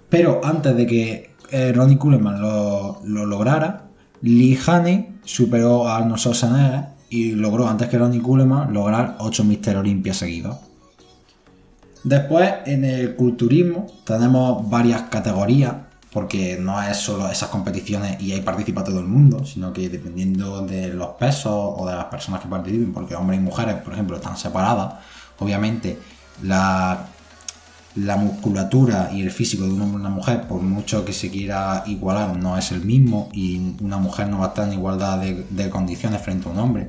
Pero 0.08 0.40
antes 0.42 0.76
de 0.76 0.86
que 0.86 1.30
eh, 1.50 1.72
Ronnie 1.75 1.98
Coleman 1.98 2.40
lo, 2.40 3.00
lograra, 3.04 3.84
Lee 4.22 4.58
Haney 4.66 5.18
superó 5.25 5.86
a 5.86 5.98
Arnold 5.98 6.18
Schwarzenegger 6.18 6.84
y 7.10 7.32
logró, 7.32 7.68
antes 7.68 7.88
que 7.88 7.98
Ronnie 7.98 8.22
Coleman, 8.22 8.72
lograr 8.72 9.16
8 9.18 9.44
Mister 9.44 9.76
Olympia 9.76 10.14
seguidos. 10.14 10.56
Después, 12.02 12.50
en 12.66 12.84
el 12.84 13.16
culturismo, 13.16 13.86
tenemos 14.04 14.68
varias 14.68 15.02
categorías, 15.02 15.75
porque 16.16 16.56
no 16.58 16.82
es 16.82 16.96
solo 16.96 17.30
esas 17.30 17.50
competiciones 17.50 18.18
y 18.23 18.32
ahí 18.32 18.40
participa 18.40 18.82
todo 18.82 19.00
el 19.00 19.04
mundo, 19.04 19.44
sino 19.44 19.70
que 19.70 19.90
dependiendo 19.90 20.62
de 20.62 20.88
los 20.88 21.08
pesos 21.08 21.52
o 21.52 21.87
de 21.87 21.94
las 21.94 22.06
personas 22.06 22.40
que 22.40 22.49
participen, 22.49 22.90
porque 22.94 23.14
hombres 23.14 23.38
y 23.38 23.42
mujeres, 23.42 23.75
por 23.82 23.92
ejemplo, 23.92 24.16
están 24.16 24.35
separadas, 24.38 24.94
obviamente 25.38 25.99
la 26.42 27.08
la 27.96 28.16
musculatura 28.16 29.11
y 29.12 29.20
el 29.20 29.30
físico 29.30 29.64
de 29.64 29.75
un 29.75 29.82
hombre 29.82 29.99
y 29.99 30.00
una 30.00 30.08
mujer, 30.08 30.49
por 30.49 30.62
mucho 30.62 31.04
que 31.04 31.12
se 31.12 31.30
quiera 31.30 31.85
igualar, 31.87 32.35
no 32.35 32.56
es 32.56 32.73
el 32.73 32.80
mismo 32.80 33.28
y 33.35 33.75
una 33.82 33.99
mujer 33.99 34.28
no 34.28 34.38
va 34.38 34.46
a 34.46 34.49
estar 34.49 34.66
en 34.66 34.73
igualdad 34.73 35.18
de, 35.18 35.68
condiciones 35.68 36.23
frente 36.23 36.49
a 36.49 36.52
un 36.52 36.58
hombre, 36.58 36.88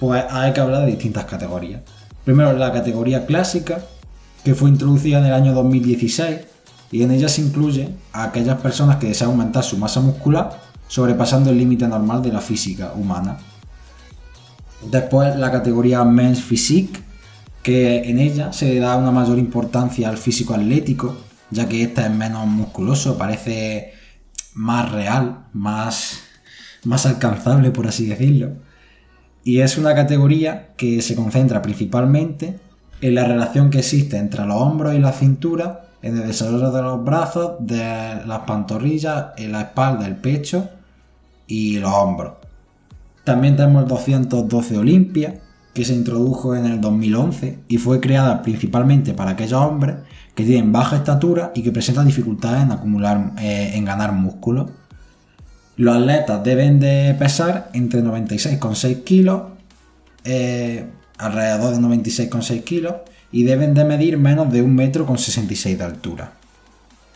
pues 0.00 0.24
hay 0.30 0.54
que 0.54 0.60
hablar 0.60 0.86
de 0.86 0.92
distintas 0.92 1.26
categorías. 1.26 1.82
Primero 2.24 2.54
la 2.54 2.72
categoría 2.72 3.26
clásica, 3.26 3.82
que 4.42 4.54
fue 4.54 4.70
introducida 4.70 5.18
en 5.18 5.26
el 5.26 5.34
año 5.34 5.52
2016 5.52 6.53
y 6.94 7.02
en 7.02 7.10
ella 7.10 7.28
se 7.28 7.40
incluye 7.40 7.88
a 8.12 8.22
aquellas 8.22 8.60
personas 8.60 8.98
que 8.98 9.08
desean 9.08 9.30
aumentar 9.30 9.64
su 9.64 9.76
masa 9.76 9.98
muscular 9.98 10.60
sobrepasando 10.86 11.50
el 11.50 11.58
límite 11.58 11.88
normal 11.88 12.22
de 12.22 12.30
la 12.30 12.40
física 12.40 12.92
humana. 12.94 13.36
Después 14.92 15.34
la 15.34 15.50
categoría 15.50 16.04
Men's 16.04 16.40
Physique, 16.40 17.00
que 17.64 18.08
en 18.08 18.20
ella 18.20 18.52
se 18.52 18.78
da 18.78 18.96
una 18.96 19.10
mayor 19.10 19.40
importancia 19.40 20.08
al 20.08 20.18
físico 20.18 20.54
atlético, 20.54 21.16
ya 21.50 21.68
que 21.68 21.82
este 21.82 22.02
es 22.02 22.10
menos 22.12 22.46
musculoso, 22.46 23.18
parece 23.18 23.94
más 24.54 24.92
real, 24.92 25.46
más, 25.52 26.20
más 26.84 27.06
alcanzable, 27.06 27.72
por 27.72 27.88
así 27.88 28.06
decirlo. 28.06 28.52
Y 29.42 29.62
es 29.62 29.78
una 29.78 29.96
categoría 29.96 30.74
que 30.76 31.02
se 31.02 31.16
concentra 31.16 31.60
principalmente 31.60 32.60
en 33.00 33.16
la 33.16 33.24
relación 33.24 33.70
que 33.70 33.80
existe 33.80 34.16
entre 34.16 34.46
los 34.46 34.62
hombros 34.62 34.94
y 34.94 35.00
la 35.00 35.10
cintura, 35.10 35.83
en 36.04 36.18
el 36.18 36.26
desarrollo 36.26 36.70
de 36.70 36.82
los 36.82 37.02
brazos, 37.02 37.52
de 37.60 38.22
las 38.26 38.40
pantorrillas, 38.40 39.28
en 39.38 39.52
la 39.52 39.62
espalda, 39.62 40.06
el 40.06 40.16
pecho 40.16 40.68
y 41.46 41.78
los 41.78 41.90
hombros. 41.90 42.34
También 43.24 43.56
tenemos 43.56 43.84
el 43.84 43.88
212 43.88 44.76
Olimpia, 44.76 45.40
que 45.72 45.82
se 45.82 45.94
introdujo 45.94 46.54
en 46.54 46.66
el 46.66 46.78
2011 46.82 47.60
y 47.68 47.78
fue 47.78 48.00
creada 48.00 48.42
principalmente 48.42 49.14
para 49.14 49.30
aquellos 49.30 49.58
hombres 49.58 49.96
que 50.34 50.44
tienen 50.44 50.72
baja 50.72 50.96
estatura 50.96 51.52
y 51.54 51.62
que 51.62 51.72
presentan 51.72 52.06
dificultades 52.06 52.62
en 52.62 52.72
acumular, 52.72 53.32
eh, 53.40 53.72
en 53.74 53.86
ganar 53.86 54.12
músculo. 54.12 54.72
Los 55.76 55.96
atletas 55.96 56.44
deben 56.44 56.80
de 56.80 57.16
pesar 57.18 57.70
entre 57.72 58.02
96,6 58.02 59.04
kilos, 59.04 59.40
eh, 60.24 60.86
alrededor 61.16 61.72
de 61.74 61.80
96,6 61.80 62.62
kilos, 62.62 62.94
y 63.34 63.42
deben 63.42 63.74
de 63.74 63.84
medir 63.84 64.16
menos 64.16 64.52
de 64.52 64.62
1 64.62 64.72
metro 64.72 65.04
con 65.04 65.18
66 65.18 65.76
de 65.76 65.82
altura. 65.82 66.34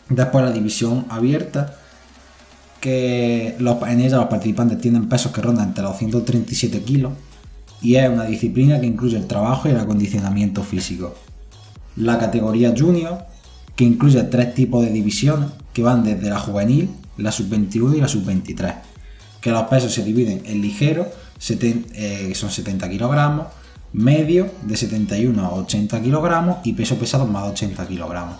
Después 0.09 0.43
la 0.43 0.51
división 0.51 1.05
abierta, 1.07 1.77
que 2.81 3.55
en 3.57 3.99
ella 4.01 4.17
los 4.17 4.25
participantes 4.25 4.81
tienen 4.81 5.07
pesos 5.07 5.31
que 5.31 5.41
rondan 5.41 5.69
entre 5.69 5.85
los 5.85 5.97
137 5.97 6.81
kilos 6.81 7.13
y 7.81 7.95
es 7.95 8.09
una 8.09 8.25
disciplina 8.25 8.81
que 8.81 8.87
incluye 8.87 9.15
el 9.15 9.27
trabajo 9.27 9.69
y 9.69 9.71
el 9.71 9.79
acondicionamiento 9.79 10.61
físico. 10.61 11.15
La 11.95 12.19
categoría 12.19 12.73
junior, 12.77 13.19
que 13.77 13.85
incluye 13.85 14.21
tres 14.23 14.53
tipos 14.53 14.83
de 14.83 14.91
divisiones 14.91 15.51
que 15.71 15.83
van 15.83 16.03
desde 16.03 16.29
la 16.29 16.39
juvenil, 16.39 16.89
la 17.15 17.31
sub-21 17.31 17.95
y 17.95 18.01
la 18.01 18.09
sub-23, 18.09 18.75
que 19.39 19.51
los 19.51 19.63
pesos 19.69 19.93
se 19.93 20.03
dividen 20.03 20.41
en 20.45 20.61
ligero, 20.61 21.07
eh, 21.49 22.25
que 22.27 22.35
son 22.35 22.51
70 22.51 22.89
kilogramos, 22.89 23.47
medio 23.93 24.49
de 24.63 24.75
71 24.75 25.45
a 25.45 25.53
80 25.53 26.01
kilogramos 26.01 26.57
y 26.63 26.73
peso 26.73 26.97
pesado 26.97 27.25
más 27.25 27.43
de 27.43 27.49
80 27.49 27.87
kilogramos. 27.87 28.37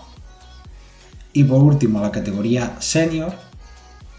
Y 1.32 1.44
por 1.44 1.62
último 1.62 2.00
la 2.00 2.10
categoría 2.10 2.76
senior, 2.80 3.32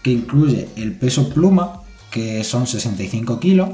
que 0.02 0.10
incluye 0.10 0.68
el 0.76 0.92
peso 0.92 1.28
pluma, 1.28 1.82
que 2.10 2.42
son 2.44 2.66
65 2.66 3.38
kilos, 3.38 3.70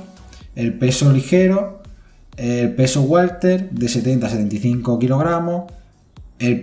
el 0.54 0.74
peso 0.74 1.12
ligero, 1.12 1.82
el 2.36 2.74
peso 2.74 3.02
welter 3.02 3.70
de 3.70 3.88
70 3.88 4.26
a 4.26 4.30
75 4.30 4.98
kilogramos, 4.98 5.72
el, 6.38 6.62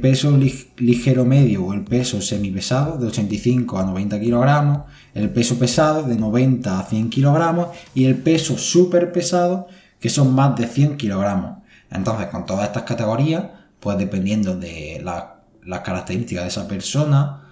peso 0.00 0.38
ligero 0.78 1.24
medio 1.26 1.66
o 1.66 1.74
el 1.74 1.82
peso 1.82 2.22
semipesado 2.22 2.96
de 2.96 3.06
85 3.06 3.78
a 3.78 3.84
90 3.84 4.18
kilogramos, 4.18 4.82
el 5.14 5.28
peso 5.30 5.58
pesado 5.58 6.04
de 6.04 6.16
90 6.16 6.80
a 6.80 6.84
100 6.84 7.10
kilogramos 7.10 7.68
y 7.94 8.06
el 8.06 8.16
peso 8.16 8.56
super 8.56 9.12
pesado 9.12 9.68
que 10.00 10.08
son 10.08 10.34
más 10.34 10.56
de 10.56 10.66
100 10.66 10.96
kilogramos. 10.96 11.58
Entonces, 11.90 12.28
con 12.28 12.46
todas 12.46 12.66
estas 12.66 12.84
categorías, 12.84 13.44
pues 13.78 13.98
dependiendo 13.98 14.56
de 14.56 15.02
las 15.02 15.80
características 15.80 16.44
de 16.44 16.48
esa 16.48 16.66
persona, 16.66 17.42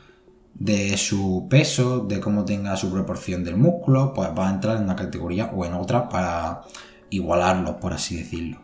de 0.54 0.96
su 0.96 1.46
peso, 1.48 2.00
de 2.00 2.20
cómo 2.20 2.44
tenga 2.44 2.76
su 2.76 2.90
proporción 2.90 3.44
del 3.44 3.56
músculo, 3.56 4.12
pues 4.12 4.30
va 4.36 4.48
a 4.48 4.52
entrar 4.52 4.76
en 4.76 4.84
una 4.84 4.96
categoría 4.96 5.52
o 5.54 5.64
en 5.64 5.74
otra 5.74 6.08
para 6.08 6.62
igualarlo, 7.10 7.78
por 7.78 7.92
así 7.92 8.16
decirlo. 8.16 8.58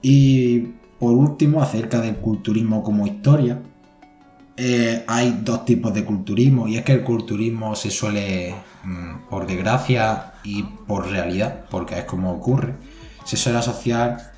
Y 0.00 0.60
por 0.98 1.12
último, 1.12 1.62
acerca 1.62 2.00
del 2.00 2.16
culturismo 2.16 2.82
como 2.82 3.06
historia, 3.06 3.60
eh, 4.56 5.04
hay 5.06 5.40
dos 5.42 5.64
tipos 5.64 5.92
de 5.92 6.04
culturismo 6.04 6.68
y 6.68 6.76
es 6.76 6.84
que 6.84 6.92
el 6.92 7.02
culturismo 7.02 7.74
se 7.74 7.90
suele, 7.90 8.54
mm, 8.84 9.28
por 9.28 9.46
desgracia 9.46 10.33
y 10.44 10.62
por 10.62 11.08
realidad, 11.10 11.64
porque 11.70 11.98
es 11.98 12.04
como 12.04 12.32
ocurre, 12.32 12.74
se 13.24 13.36
suele 13.36 13.58
asociar 13.58 14.32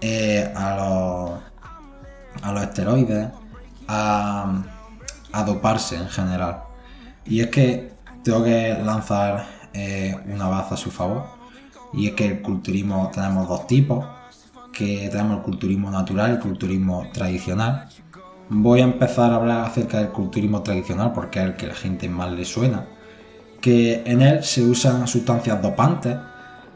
eh, 0.00 0.52
a, 0.56 0.76
los, 0.76 2.42
a 2.42 2.52
los 2.52 2.62
esteroides, 2.62 3.28
a, 3.88 4.62
doparse 5.46 5.96
en 5.96 6.08
general. 6.08 6.62
Y 7.26 7.40
es 7.40 7.48
que 7.48 7.92
tengo 8.22 8.44
que 8.44 8.78
lanzar 8.84 9.46
eh, 9.72 10.16
una 10.26 10.48
baza 10.48 10.74
a 10.74 10.78
su 10.78 10.90
favor. 10.90 11.24
Y 11.92 12.08
es 12.08 12.14
que 12.14 12.26
el 12.26 12.42
culturismo 12.42 13.10
tenemos 13.12 13.48
dos 13.48 13.66
tipos, 13.66 14.06
que 14.72 15.08
tenemos 15.10 15.38
el 15.38 15.42
culturismo 15.42 15.90
natural 15.90 16.30
y 16.30 16.34
el 16.34 16.40
culturismo 16.40 17.08
tradicional 17.12 17.88
voy 18.50 18.80
a 18.80 18.84
empezar 18.84 19.32
a 19.32 19.36
hablar 19.36 19.64
acerca 19.64 19.98
del 19.98 20.08
culturismo 20.08 20.62
tradicional 20.62 21.12
porque 21.12 21.38
es 21.38 21.46
el 21.46 21.56
que 21.56 21.68
la 21.68 21.74
gente 21.74 22.08
más 22.08 22.32
le 22.32 22.44
suena, 22.44 22.84
que 23.60 24.02
en 24.06 24.22
él 24.22 24.42
se 24.42 24.62
usan 24.62 25.06
sustancias 25.06 25.60
dopantes 25.60 26.16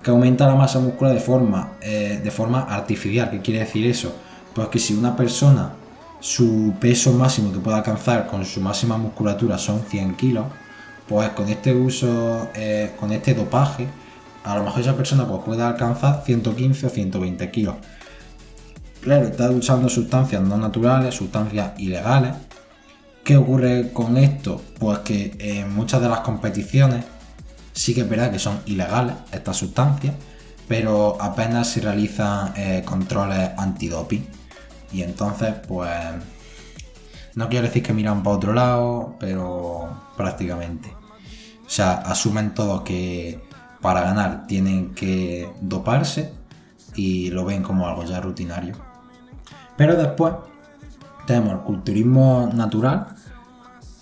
que 0.02 0.10
aumentan 0.10 0.48
la 0.48 0.54
masa 0.54 0.78
muscular 0.80 1.14
de 1.14 1.20
forma, 1.20 1.72
eh, 1.80 2.20
de 2.22 2.30
forma 2.30 2.60
artificial. 2.62 3.30
¿Qué 3.30 3.40
quiere 3.40 3.60
decir 3.60 3.86
eso? 3.86 4.14
Pues 4.54 4.68
que 4.68 4.78
si 4.78 4.94
una 4.94 5.16
persona 5.16 5.72
su 6.20 6.74
peso 6.80 7.12
máximo 7.12 7.52
que 7.52 7.58
puede 7.58 7.76
alcanzar 7.76 8.26
con 8.26 8.44
su 8.44 8.60
máxima 8.60 8.96
musculatura 8.96 9.58
son 9.58 9.80
100 9.80 10.14
kilos, 10.16 10.46
pues 11.08 11.28
con 11.30 11.48
este 11.48 11.74
uso, 11.74 12.48
eh, 12.54 12.92
con 12.98 13.12
este 13.12 13.34
dopaje, 13.34 13.86
a 14.44 14.56
lo 14.56 14.64
mejor 14.64 14.80
esa 14.80 14.94
persona 14.96 15.26
pues, 15.26 15.42
puede 15.42 15.62
alcanzar 15.62 16.22
115 16.24 16.86
o 16.86 16.90
120 16.90 17.50
kilos. 17.50 17.74
Claro, 19.00 19.26
está 19.26 19.50
usando 19.50 19.88
sustancias 19.88 20.40
no 20.40 20.56
naturales, 20.56 21.14
sustancias 21.14 21.78
ilegales. 21.78 22.32
¿Qué 23.24 23.38
ocurre 23.38 23.90
con 23.92 24.18
esto? 24.18 24.60
Pues 24.78 24.98
que 24.98 25.34
en 25.38 25.74
muchas 25.74 26.02
de 26.02 26.10
las 26.10 26.20
competiciones 26.20 27.06
sí 27.72 27.94
que 27.94 28.02
es 28.02 28.08
verdad 28.08 28.30
que 28.30 28.38
son 28.38 28.60
ilegales 28.66 29.16
estas 29.32 29.56
sustancias, 29.56 30.14
pero 30.68 31.16
apenas 31.18 31.68
se 31.68 31.80
realizan 31.80 32.52
eh, 32.54 32.82
controles 32.84 33.50
antidoping. 33.56 34.26
Y 34.92 35.02
entonces, 35.02 35.54
pues, 35.66 35.90
no 37.34 37.48
quiero 37.48 37.66
decir 37.66 37.82
que 37.82 37.94
miran 37.94 38.22
para 38.22 38.36
otro 38.36 38.52
lado, 38.52 39.16
pero 39.18 39.88
prácticamente. 40.18 40.92
O 41.66 41.70
sea, 41.70 41.94
asumen 41.94 42.52
todos 42.52 42.82
que 42.82 43.42
para 43.80 44.02
ganar 44.02 44.46
tienen 44.46 44.94
que 44.94 45.50
doparse 45.62 46.30
y 46.94 47.30
lo 47.30 47.46
ven 47.46 47.62
como 47.62 47.88
algo 47.88 48.04
ya 48.04 48.20
rutinario. 48.20 48.76
Pero 49.78 49.96
después 49.96 50.34
tenemos 51.26 51.54
el 51.54 51.60
culturismo 51.60 52.50
natural, 52.54 53.13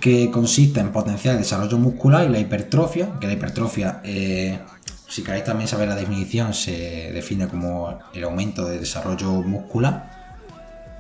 que 0.03 0.33
consiste 0.33 0.81
en 0.81 0.91
potenciar 0.91 1.37
el 1.37 1.43
desarrollo 1.43 1.79
muscular 1.79 2.27
y 2.27 2.29
la 2.29 2.41
hipertrofia, 2.41 3.21
que 3.21 3.29
la 3.29 3.35
hipertrofia, 3.35 4.01
eh, 4.03 4.59
si 5.07 5.23
queréis 5.23 5.45
también 5.45 5.69
saber 5.69 5.89
la 5.89 5.95
definición, 5.95 6.53
se 6.55 7.13
define 7.15 7.47
como 7.47 8.01
el 8.13 8.25
aumento 8.25 8.65
de 8.65 8.81
desarrollo 8.81 9.31
muscular, 9.43 10.11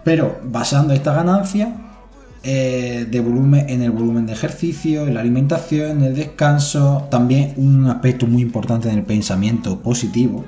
pero 0.04 0.38
basando 0.44 0.94
esta 0.94 1.12
ganancia 1.14 1.74
eh, 2.44 3.04
de 3.10 3.20
volumen 3.20 3.68
en 3.68 3.82
el 3.82 3.90
volumen 3.90 4.24
de 4.24 4.34
ejercicio, 4.34 5.08
en 5.08 5.14
la 5.14 5.20
alimentación, 5.20 5.98
en 5.98 6.02
el 6.04 6.14
descanso, 6.14 7.08
también 7.10 7.54
un 7.56 7.88
aspecto 7.88 8.28
muy 8.28 8.42
importante 8.42 8.88
en 8.88 8.98
el 8.98 9.04
pensamiento 9.04 9.80
positivo, 9.80 10.44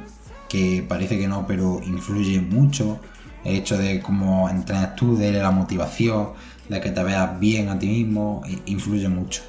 que 0.48 0.84
parece 0.88 1.18
que 1.18 1.26
no, 1.26 1.44
pero 1.48 1.80
influye 1.84 2.40
mucho 2.40 3.00
el 3.44 3.56
hecho 3.56 3.76
de 3.76 4.00
cómo 4.00 4.48
entrenas 4.48 4.94
tú, 4.94 5.16
de 5.16 5.32
la 5.32 5.50
motivación, 5.50 6.28
de 6.68 6.80
que 6.80 6.90
te 6.90 7.02
veas 7.02 7.38
bien 7.38 7.68
a 7.68 7.78
ti 7.78 7.86
mismo, 7.86 8.42
influye 8.66 9.08
mucho. 9.08 9.42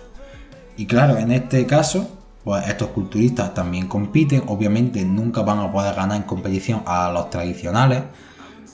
Y 0.77 0.85
claro, 0.85 1.17
en 1.17 1.31
este 1.31 1.65
caso, 1.65 2.09
pues 2.43 2.67
estos 2.67 2.89
culturistas 2.89 3.53
también 3.53 3.87
compiten, 3.87 4.43
obviamente 4.47 5.03
nunca 5.05 5.41
van 5.41 5.59
a 5.59 5.71
poder 5.71 5.95
ganar 5.95 6.17
en 6.17 6.23
competición 6.23 6.83
a 6.85 7.09
los 7.11 7.29
tradicionales, 7.29 8.03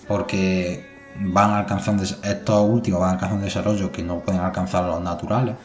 porque 0.08 0.86
van 1.20 1.52
alcanzando, 1.52 2.04
estos 2.04 2.70
últimos 2.70 3.00
van 3.00 3.12
alcanzando 3.12 3.46
desarrollo 3.46 3.92
que 3.92 4.04
no 4.04 4.20
pueden 4.20 4.42
alcanzar 4.42 4.86
los 4.86 5.02
naturales, 5.02 5.56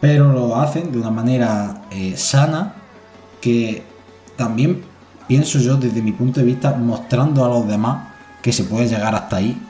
pero 0.00 0.32
lo 0.32 0.56
hacen 0.56 0.92
de 0.92 0.98
una 0.98 1.10
manera 1.10 1.82
eh, 1.90 2.16
sana 2.16 2.74
que 3.40 3.82
también 4.36 4.84
pienso 5.26 5.58
yo 5.58 5.76
desde 5.76 6.02
mi 6.02 6.12
punto 6.12 6.40
de 6.40 6.46
vista 6.46 6.72
mostrando 6.72 7.44
a 7.44 7.48
los 7.48 7.66
demás 7.66 8.08
que 8.42 8.52
se 8.52 8.64
puede 8.64 8.88
llegar 8.88 9.14
hasta 9.14 9.36
ahí. 9.36 9.60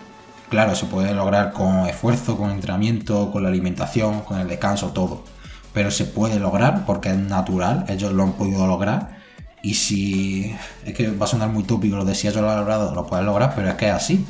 Claro, 0.48 0.76
se 0.76 0.86
puede 0.86 1.12
lograr 1.12 1.52
con 1.52 1.86
esfuerzo, 1.86 2.36
con 2.38 2.50
entrenamiento, 2.50 3.32
con 3.32 3.42
la 3.42 3.48
alimentación, 3.48 4.20
con 4.20 4.38
el 4.38 4.46
descanso, 4.48 4.90
todo. 4.92 5.24
Pero 5.72 5.90
se 5.90 6.04
puede 6.04 6.38
lograr 6.38 6.86
porque 6.86 7.10
es 7.10 7.18
natural, 7.18 7.84
ellos 7.88 8.12
lo 8.12 8.22
han 8.22 8.32
podido 8.34 8.66
lograr. 8.66 9.18
Y 9.62 9.74
si. 9.74 10.54
Es 10.84 10.94
que 10.94 11.10
va 11.10 11.24
a 11.26 11.28
sonar 11.28 11.50
muy 11.50 11.64
tópico 11.64 11.96
lo 11.96 12.04
de 12.04 12.14
si 12.14 12.28
ellos 12.28 12.42
lo 12.42 12.50
han 12.50 12.58
logrado, 12.58 12.94
lo 12.94 13.06
pueden 13.06 13.26
lograr, 13.26 13.54
pero 13.56 13.68
es 13.68 13.74
que 13.74 13.88
es 13.88 13.92
así. 13.92 14.24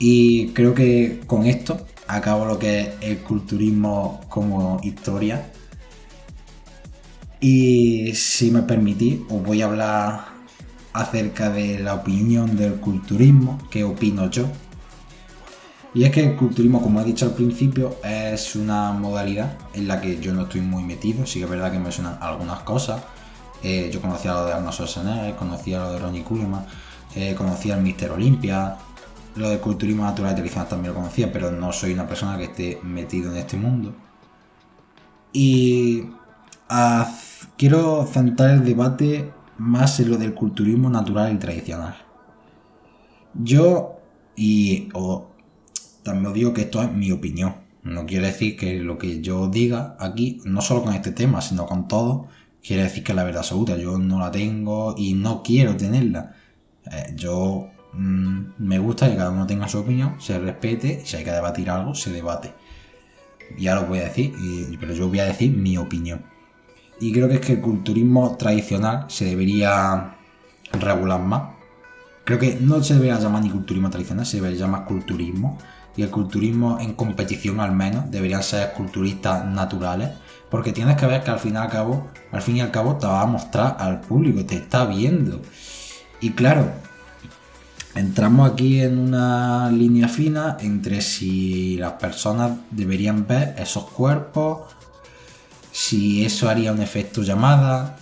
Y 0.00 0.48
creo 0.48 0.74
que 0.74 1.20
con 1.26 1.46
esto 1.46 1.86
acabo 2.08 2.46
lo 2.46 2.58
que 2.58 2.80
es 2.80 2.88
el 3.02 3.18
culturismo 3.18 4.20
como 4.28 4.80
historia. 4.82 5.52
Y 7.38 8.12
si 8.14 8.50
me 8.50 8.62
permitís, 8.62 9.20
os 9.30 9.42
voy 9.42 9.62
a 9.62 9.66
hablar 9.66 10.29
acerca 10.92 11.50
de 11.50 11.78
la 11.78 11.94
opinión 11.94 12.56
del 12.56 12.74
culturismo, 12.74 13.58
qué 13.70 13.84
opino 13.84 14.30
yo. 14.30 14.46
Y 15.92 16.04
es 16.04 16.12
que 16.12 16.24
el 16.24 16.36
culturismo, 16.36 16.80
como 16.80 17.00
he 17.00 17.04
dicho 17.04 17.26
al 17.26 17.32
principio, 17.32 17.96
es 18.04 18.54
una 18.54 18.92
modalidad 18.92 19.58
en 19.74 19.88
la 19.88 20.00
que 20.00 20.20
yo 20.20 20.32
no 20.32 20.42
estoy 20.42 20.60
muy 20.60 20.84
metido. 20.84 21.26
Sí 21.26 21.40
que 21.40 21.46
es 21.46 21.50
verdad 21.50 21.72
que 21.72 21.80
me 21.80 21.90
suenan 21.90 22.18
algunas 22.20 22.60
cosas. 22.60 23.02
Eh, 23.62 23.90
yo 23.92 24.00
conocía 24.00 24.32
lo 24.32 24.46
de 24.46 24.52
Arnold 24.52 24.72
Schwarzenegger, 24.72 25.34
conocía 25.36 25.80
lo 25.80 25.92
de 25.92 25.98
Ronnie 25.98 26.22
Coleman, 26.22 26.64
eh, 27.14 27.34
conocía 27.36 27.74
el 27.74 27.82
Mister 27.82 28.10
Olympia, 28.12 28.76
lo 29.36 29.48
de 29.50 29.58
culturismo 29.58 30.04
natural 30.04 30.32
y 30.32 30.34
tradicional 30.36 30.68
también 30.68 30.94
lo 30.94 31.00
conocía, 31.00 31.32
pero 31.32 31.50
no 31.50 31.72
soy 31.72 31.92
una 31.92 32.06
persona 32.06 32.38
que 32.38 32.44
esté 32.44 32.80
metido 32.82 33.30
en 33.32 33.38
este 33.38 33.56
mundo. 33.56 33.92
Y 35.32 36.08
quiero 37.56 38.06
centrar 38.06 38.50
el 38.50 38.64
debate 38.64 39.32
más 39.60 40.00
en 40.00 40.10
lo 40.10 40.16
del 40.16 40.32
culturismo 40.32 40.88
natural 40.88 41.34
y 41.34 41.38
tradicional. 41.38 41.94
Yo, 43.34 44.00
y 44.34 44.88
también 46.02 46.26
os 46.26 46.34
digo 46.34 46.54
que 46.54 46.62
esto 46.62 46.82
es 46.82 46.90
mi 46.90 47.12
opinión. 47.12 47.56
No 47.82 48.06
quiere 48.06 48.28
decir 48.28 48.56
que 48.56 48.80
lo 48.80 48.96
que 48.96 49.20
yo 49.20 49.48
diga 49.48 49.96
aquí, 50.00 50.40
no 50.46 50.62
solo 50.62 50.82
con 50.82 50.94
este 50.94 51.12
tema, 51.12 51.42
sino 51.42 51.66
con 51.66 51.88
todo, 51.88 52.28
quiere 52.66 52.84
decir 52.84 53.04
que 53.04 53.12
la 53.12 53.22
verdad 53.22 53.40
absoluta. 53.40 53.76
Yo 53.76 53.98
no 53.98 54.18
la 54.18 54.30
tengo 54.30 54.94
y 54.96 55.12
no 55.12 55.42
quiero 55.42 55.76
tenerla. 55.76 56.34
Eh, 56.90 57.12
yo 57.14 57.68
mm, 57.92 58.52
me 58.58 58.78
gusta 58.78 59.10
que 59.10 59.16
cada 59.16 59.30
uno 59.30 59.46
tenga 59.46 59.68
su 59.68 59.78
opinión, 59.78 60.18
se 60.20 60.38
respete, 60.38 61.04
si 61.04 61.16
hay 61.16 61.24
que 61.24 61.32
debatir 61.32 61.68
algo, 61.68 61.94
se 61.94 62.10
debate. 62.10 62.54
Ya 63.58 63.74
lo 63.74 63.84
voy 63.86 63.98
a 63.98 64.04
decir, 64.04 64.32
pero 64.80 64.94
yo 64.94 65.08
voy 65.08 65.18
a 65.18 65.26
decir 65.26 65.50
mi 65.54 65.76
opinión. 65.76 66.24
Y 67.00 67.12
creo 67.12 67.28
que 67.28 67.36
es 67.36 67.40
que 67.40 67.54
el 67.54 67.60
culturismo 67.62 68.36
tradicional 68.36 69.06
se 69.08 69.24
debería 69.24 70.16
regular 70.72 71.20
más. 71.20 71.54
Creo 72.24 72.38
que 72.38 72.58
no 72.60 72.82
se 72.84 72.94
debería 72.94 73.18
llamar 73.18 73.42
ni 73.42 73.50
culturismo 73.50 73.88
tradicional, 73.88 74.26
se 74.26 74.36
debería 74.36 74.60
llamar 74.60 74.84
culturismo. 74.84 75.58
Y 75.96 76.02
el 76.02 76.10
culturismo 76.10 76.78
en 76.78 76.92
competición 76.92 77.58
al 77.58 77.72
menos 77.72 78.10
deberían 78.10 78.42
ser 78.42 78.72
culturistas 78.74 79.46
naturales. 79.46 80.10
Porque 80.50 80.72
tienes 80.72 80.96
que 80.96 81.06
ver 81.06 81.24
que 81.24 81.30
al 81.30 81.38
fin 81.38 81.54
y 81.54 81.56
al 81.56 81.70
cabo, 81.70 82.08
al 82.32 82.42
fin 82.42 82.58
y 82.58 82.60
al 82.60 82.70
cabo 82.70 82.96
te 82.96 83.06
va 83.06 83.22
a 83.22 83.26
mostrar 83.26 83.76
al 83.78 84.02
público, 84.02 84.44
te 84.44 84.56
está 84.56 84.84
viendo. 84.84 85.40
Y 86.20 86.32
claro, 86.32 86.70
entramos 87.94 88.50
aquí 88.50 88.82
en 88.82 88.98
una 88.98 89.70
línea 89.70 90.06
fina 90.08 90.58
entre 90.60 91.00
si 91.00 91.78
las 91.78 91.92
personas 91.92 92.52
deberían 92.70 93.26
ver 93.26 93.54
esos 93.58 93.84
cuerpos 93.84 94.74
si 95.80 96.26
eso 96.26 96.50
haría 96.50 96.72
un 96.72 96.82
efecto 96.82 97.22
llamada, 97.22 97.96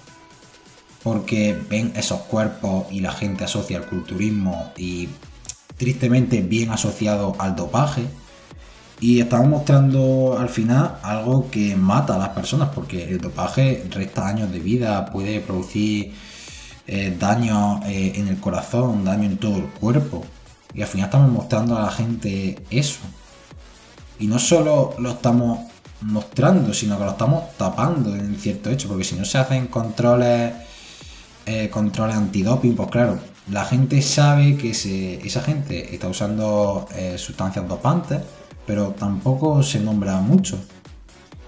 porque 1.05 1.57
ven 1.71 1.93
esos 1.95 2.23
cuerpos 2.23 2.87
y 2.91 2.99
la 3.01 3.13
gente 3.13 3.45
asocia 3.45 3.79
al 3.79 3.87
culturismo 3.87 4.73
y 4.77 5.09
tristemente 5.77 6.43
bien 6.43 6.71
asociado 6.71 7.37
al 7.39 7.55
dopaje. 7.55 8.03
Y 8.99 9.21
estamos 9.21 9.47
mostrando 9.47 10.37
al 10.37 10.49
final 10.49 10.99
algo 11.05 11.49
que 11.53 11.77
mata 11.77 12.17
a 12.17 12.19
las 12.19 12.31
personas, 12.31 12.71
porque 12.75 13.05
el 13.05 13.21
dopaje 13.21 13.87
resta 13.93 14.27
años 14.27 14.51
de 14.51 14.59
vida, 14.59 15.07
puede 15.07 15.39
producir 15.41 16.13
eh, 16.89 17.17
daño 17.17 17.81
eh, 17.87 18.15
en 18.17 18.27
el 18.27 18.41
corazón, 18.41 19.05
daño 19.05 19.25
en 19.25 19.37
todo 19.37 19.57
el 19.57 19.69
cuerpo. 19.69 20.25
Y 20.75 20.83
al 20.83 20.89
final 20.89 21.07
estamos 21.07 21.31
mostrando 21.31 21.79
a 21.79 21.83
la 21.83 21.93
gente 21.93 22.59
eso. 22.71 22.99
Y 24.19 24.27
no 24.27 24.41
solo 24.41 24.97
lo 24.99 25.13
estamos 25.13 25.61
mostrando, 26.01 26.73
sino 26.73 26.99
que 26.99 27.05
lo 27.05 27.11
estamos 27.11 27.57
tapando 27.57 28.15
en 28.15 28.37
cierto 28.37 28.71
hecho, 28.71 28.89
porque 28.89 29.05
si 29.05 29.17
no 29.17 29.25
se 29.25 29.39
hacen 29.39 29.67
controles, 29.67 30.53
eh, 31.47 31.69
controles 31.71 32.17
antidoping, 32.17 32.77
pues 32.77 32.91
claro, 32.91 33.19
la 33.51 33.65
gente 33.65 34.03
sabe 34.03 34.57
que 34.57 34.71
esa 34.71 35.43
gente 35.43 35.95
está 35.95 36.09
usando 36.09 36.87
eh, 36.95 37.17
sustancias 37.17 37.67
dopantes, 37.67 38.21
pero 38.67 38.89
tampoco 38.91 39.63
se 39.63 39.81
nombra 39.81 40.21
mucho. 40.21 40.59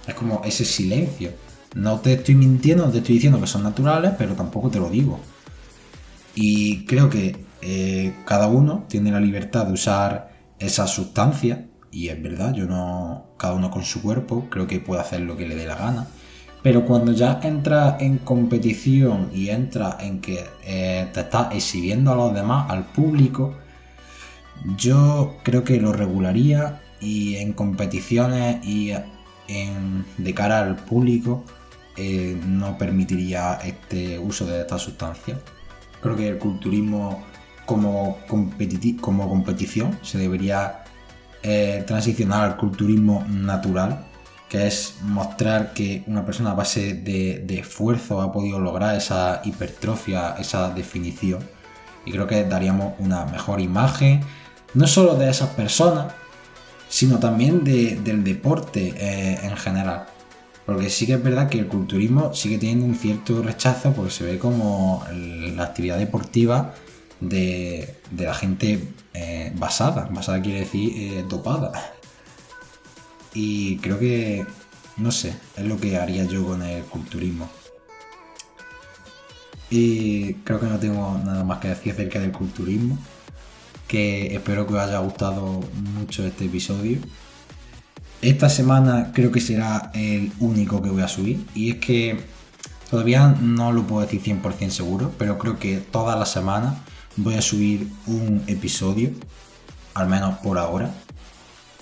Es 0.06 0.14
como 0.14 0.40
ese 0.44 0.64
silencio. 0.64 1.32
No 1.74 2.00
te 2.00 2.14
estoy 2.14 2.34
mintiendo, 2.34 2.86
no 2.86 2.90
te 2.90 2.98
estoy 2.98 3.16
diciendo 3.16 3.38
que 3.38 3.46
son 3.46 3.62
naturales, 3.62 4.12
pero 4.16 4.34
tampoco 4.34 4.70
te 4.70 4.78
lo 4.80 4.88
digo. 4.88 5.20
Y 6.34 6.86
creo 6.86 7.10
que 7.10 7.44
eh, 7.60 8.14
cada 8.24 8.46
uno 8.46 8.86
tiene 8.88 9.10
la 9.12 9.20
libertad 9.20 9.66
de 9.66 9.74
usar 9.74 10.32
esa 10.58 10.86
sustancia, 10.86 11.66
y 11.90 12.08
es 12.08 12.22
verdad, 12.22 12.54
yo 12.54 12.66
no. 12.66 13.26
Cada 13.36 13.54
uno 13.54 13.70
con 13.70 13.84
su 13.84 14.02
cuerpo, 14.02 14.46
creo 14.50 14.66
que 14.66 14.80
puede 14.80 15.00
hacer 15.00 15.20
lo 15.20 15.36
que 15.36 15.48
le 15.48 15.56
dé 15.56 15.66
la 15.66 15.76
gana. 15.76 16.06
Pero 16.62 16.84
cuando 16.84 17.12
ya 17.12 17.40
entra 17.42 17.96
en 17.98 18.18
competición 18.18 19.30
y 19.32 19.48
entra 19.48 19.96
en 20.00 20.20
que 20.20 20.44
eh, 20.64 21.08
te 21.12 21.20
estás 21.20 21.54
exhibiendo 21.54 22.12
a 22.12 22.16
los 22.16 22.34
demás, 22.34 22.70
al 22.70 22.84
público, 22.84 23.54
yo 24.76 25.36
creo 25.42 25.64
que 25.64 25.80
lo 25.80 25.92
regularía 25.92 26.82
y 27.00 27.36
en 27.36 27.54
competiciones 27.54 28.64
y 28.66 28.92
de 30.18 30.34
cara 30.34 30.60
al 30.60 30.76
público 30.76 31.44
eh, 31.96 32.38
no 32.46 32.78
permitiría 32.78 33.54
este 33.64 34.18
uso 34.18 34.46
de 34.46 34.60
esta 34.60 34.78
sustancia. 34.78 35.38
Creo 36.00 36.16
que 36.16 36.28
el 36.28 36.38
culturismo 36.38 37.24
como, 37.66 38.18
como 39.00 39.28
competición 39.28 39.98
se 40.02 40.18
debería 40.18 40.79
eh, 41.42 41.84
transicionar 41.86 42.44
al 42.44 42.56
culturismo 42.56 43.24
natural 43.28 44.06
que 44.50 44.66
es 44.66 44.96
mostrar 45.02 45.72
que 45.72 46.02
una 46.08 46.26
persona 46.26 46.50
a 46.50 46.54
base 46.54 46.94
de, 46.94 47.58
esfuerzo 47.60 48.20
ha 48.20 48.32
podido 48.32 48.58
lograr 48.58 48.96
esa 48.96 49.40
hipertrofia, 49.44 50.34
esa 50.40 50.70
definición. 50.70 51.38
Y 52.04 52.10
creo 52.10 52.26
que 52.26 52.42
daríamos 52.42 52.94
una 52.98 53.24
mejor 53.26 53.60
imagen, 53.60 54.22
no 54.74 54.88
solo 54.88 55.14
de 55.14 55.30
esas 55.30 55.50
personas, 55.50 56.12
sino 56.88 57.20
también 57.20 57.62
del 57.62 58.24
deporte 58.24 58.92
eh, 58.96 59.38
en 59.40 59.56
general. 59.56 60.06
Porque 60.66 60.90
sí 60.90 61.06
que 61.06 61.14
es 61.14 61.22
verdad 61.22 61.48
que 61.48 61.60
el 61.60 61.68
culturismo 61.68 62.34
sigue 62.34 62.58
teniendo 62.58 62.86
un 62.86 62.96
cierto 62.96 63.42
rechazo 63.42 63.92
porque 63.92 64.10
se 64.10 64.24
ve 64.24 64.38
como 64.38 65.04
la 65.12 65.62
actividad 65.62 65.98
deportiva 65.98 66.74
de, 67.20 67.94
la 68.16 68.34
gente 68.34 68.82
eh, 69.14 69.52
basada. 69.56 70.08
Basada 70.10 70.40
quiere 70.40 70.60
decir 70.60 70.92
eh, 70.96 71.24
dopada. 71.28 71.72
Y 73.34 73.76
creo 73.78 73.98
que, 73.98 74.44
no 74.96 75.12
sé, 75.12 75.34
es 75.56 75.64
lo 75.64 75.78
que 75.78 75.96
haría 75.96 76.24
yo 76.24 76.44
con 76.44 76.62
el 76.62 76.82
culturismo. 76.84 77.48
Y 79.70 80.34
creo 80.34 80.58
que 80.58 80.66
no 80.66 80.78
tengo 80.78 81.18
nada 81.24 81.44
más 81.44 81.58
que 81.58 81.68
decir 81.68 81.92
acerca 81.92 82.18
del 82.20 82.32
culturismo. 82.32 82.98
Que 83.86 84.34
espero 84.34 84.66
que 84.66 84.74
os 84.74 84.80
haya 84.80 84.98
gustado 84.98 85.60
mucho 85.98 86.24
este 86.26 86.46
episodio. 86.46 86.98
Esta 88.22 88.48
semana 88.48 89.12
creo 89.14 89.32
que 89.32 89.40
será 89.40 89.90
el 89.94 90.32
único 90.40 90.82
que 90.82 90.90
voy 90.90 91.02
a 91.02 91.08
subir. 91.08 91.44
Y 91.54 91.70
es 91.70 91.76
que 91.76 92.20
todavía 92.90 93.28
no 93.40 93.72
lo 93.72 93.84
puedo 93.84 94.02
decir 94.02 94.22
100% 94.22 94.70
seguro, 94.70 95.12
pero 95.18 95.38
creo 95.38 95.58
que 95.58 95.78
toda 95.78 96.16
la 96.16 96.26
semana 96.26 96.76
voy 97.16 97.34
a 97.34 97.42
subir 97.42 97.88
un 98.06 98.42
episodio. 98.46 99.10
Al 99.94 100.08
menos 100.08 100.38
por 100.38 100.58
ahora. 100.58 100.94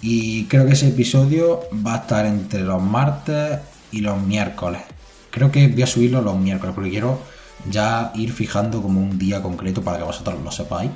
Y 0.00 0.44
creo 0.44 0.66
que 0.66 0.72
ese 0.72 0.88
episodio 0.88 1.60
va 1.86 1.94
a 1.94 1.98
estar 1.98 2.26
entre 2.26 2.60
los 2.60 2.82
martes 2.82 3.58
y 3.90 4.00
los 4.00 4.20
miércoles. 4.22 4.82
Creo 5.30 5.50
que 5.50 5.68
voy 5.68 5.82
a 5.82 5.86
subirlo 5.86 6.22
los 6.22 6.38
miércoles 6.38 6.74
porque 6.74 6.90
quiero 6.90 7.20
ya 7.68 8.12
ir 8.14 8.32
fijando 8.32 8.80
como 8.80 9.00
un 9.00 9.18
día 9.18 9.42
concreto 9.42 9.82
para 9.82 9.98
que 9.98 10.04
vosotros 10.04 10.42
lo 10.42 10.50
sepáis. 10.50 10.90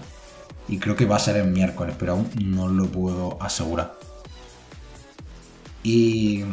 Y 0.69 0.79
creo 0.79 0.95
que 0.95 1.07
va 1.07 1.17
a 1.17 1.19
ser 1.19 1.37
el 1.37 1.49
miércoles, 1.51 1.97
pero 1.99 2.13
aún 2.13 2.31
no 2.41 2.69
lo 2.69 2.87
puedo 2.87 3.37
asegurar. 3.43 3.95
Y 5.83 6.45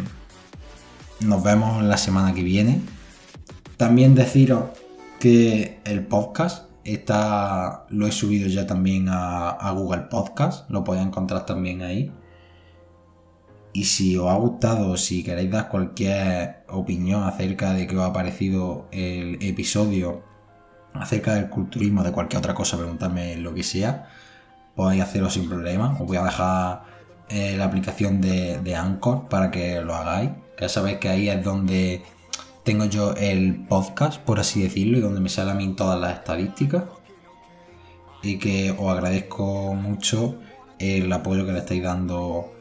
nos 1.19 1.43
vemos 1.43 1.83
la 1.83 1.97
semana 1.97 2.33
que 2.33 2.41
viene. 2.41 2.81
También 3.77 4.15
deciros 4.15 4.63
que 5.19 5.79
el 5.85 6.01
podcast 6.01 6.68
está, 6.93 7.85
lo 7.89 8.07
he 8.07 8.11
subido 8.11 8.47
ya 8.47 8.67
también 8.67 9.07
a, 9.09 9.71
Google 9.71 10.03
Podcast. 10.09 10.69
Lo 10.69 10.83
podéis 10.83 11.07
encontrar 11.07 11.45
también 11.45 11.81
ahí. 11.81 12.11
Y 13.73 13.85
si 13.85 14.17
os 14.17 14.29
ha 14.29 14.35
gustado, 14.35 14.97
si 14.97 15.23
queréis 15.23 15.51
dar 15.51 15.69
cualquier 15.69 16.63
opinión 16.69 17.23
acerca 17.23 17.73
de 17.73 17.87
qué 17.87 17.97
os 17.97 18.03
ha 18.03 18.13
parecido 18.13 18.87
el 18.91 19.37
episodio, 19.41 20.23
acerca 20.93 21.35
del 21.35 21.49
culturismo, 21.49 22.03
de 22.03 22.11
cualquier 22.11 22.39
otra 22.39 22.53
cosa, 22.55 22.77
preguntarme 22.77 23.37
lo 23.37 23.53
que 23.53 23.63
sea, 23.63 24.09
podéis 24.75 25.03
hacerlo 25.03 25.29
sin 25.29 25.47
problema. 25.47 25.97
Os 25.99 26.07
voy 26.07 26.17
a 26.17 26.23
dejar 26.23 26.83
eh, 27.29 27.55
la 27.57 27.65
aplicación 27.65 28.21
de, 28.21 28.59
de 28.59 28.75
Anchor 28.75 29.29
para 29.29 29.51
que 29.51 29.81
lo 29.81 29.93
hagáis. 29.95 30.31
Ya 30.59 30.69
sabéis 30.69 30.97
que 30.97 31.09
ahí 31.09 31.29
es 31.29 31.43
donde 31.43 32.01
tengo 32.69 32.85
yo 32.85 33.15
el 33.15 33.65
podcast, 33.65 34.21
por 34.21 34.39
así 34.39 34.61
decirlo, 34.61 34.99
y 34.99 35.01
donde 35.01 35.19
me 35.19 35.29
salen 35.29 35.53
a 35.53 35.57
mí 35.57 35.73
todas 35.73 35.99
las 35.99 36.19
estadísticas. 36.19 36.83
Y 38.21 38.37
que 38.37 38.75
os 38.77 38.91
agradezco 38.91 39.73
mucho 39.73 40.37
el 40.77 41.11
apoyo 41.11 41.47
que 41.47 41.51
le 41.51 41.57
estáis 41.57 41.81
dando 41.81 42.53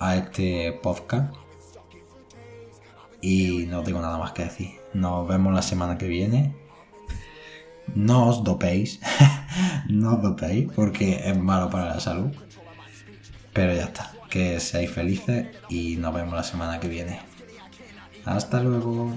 a 0.00 0.16
este 0.16 0.72
podcast. 0.82 1.32
Y 3.20 3.66
no 3.68 3.84
tengo 3.84 4.00
nada 4.00 4.18
más 4.18 4.32
que 4.32 4.42
decir. 4.42 4.70
Nos 4.92 5.28
vemos 5.28 5.54
la 5.54 5.62
semana 5.62 5.98
que 5.98 6.08
viene. 6.08 6.56
No 7.94 8.26
os 8.26 8.42
dopéis. 8.42 8.98
no 9.88 10.16
os 10.16 10.22
dopéis 10.22 10.68
porque 10.74 11.30
es 11.30 11.38
malo 11.38 11.70
para 11.70 11.94
la 11.94 12.00
salud. 12.00 12.32
Pero 13.52 13.72
ya 13.72 13.84
está. 13.84 14.12
Que 14.28 14.58
seáis 14.58 14.90
felices 14.90 15.46
y 15.68 15.94
nos 15.94 16.12
vemos 16.12 16.34
la 16.34 16.42
semana 16.42 16.80
que 16.80 16.88
viene. 16.88 17.20
Hasta 18.24 18.60
luego. 18.60 19.12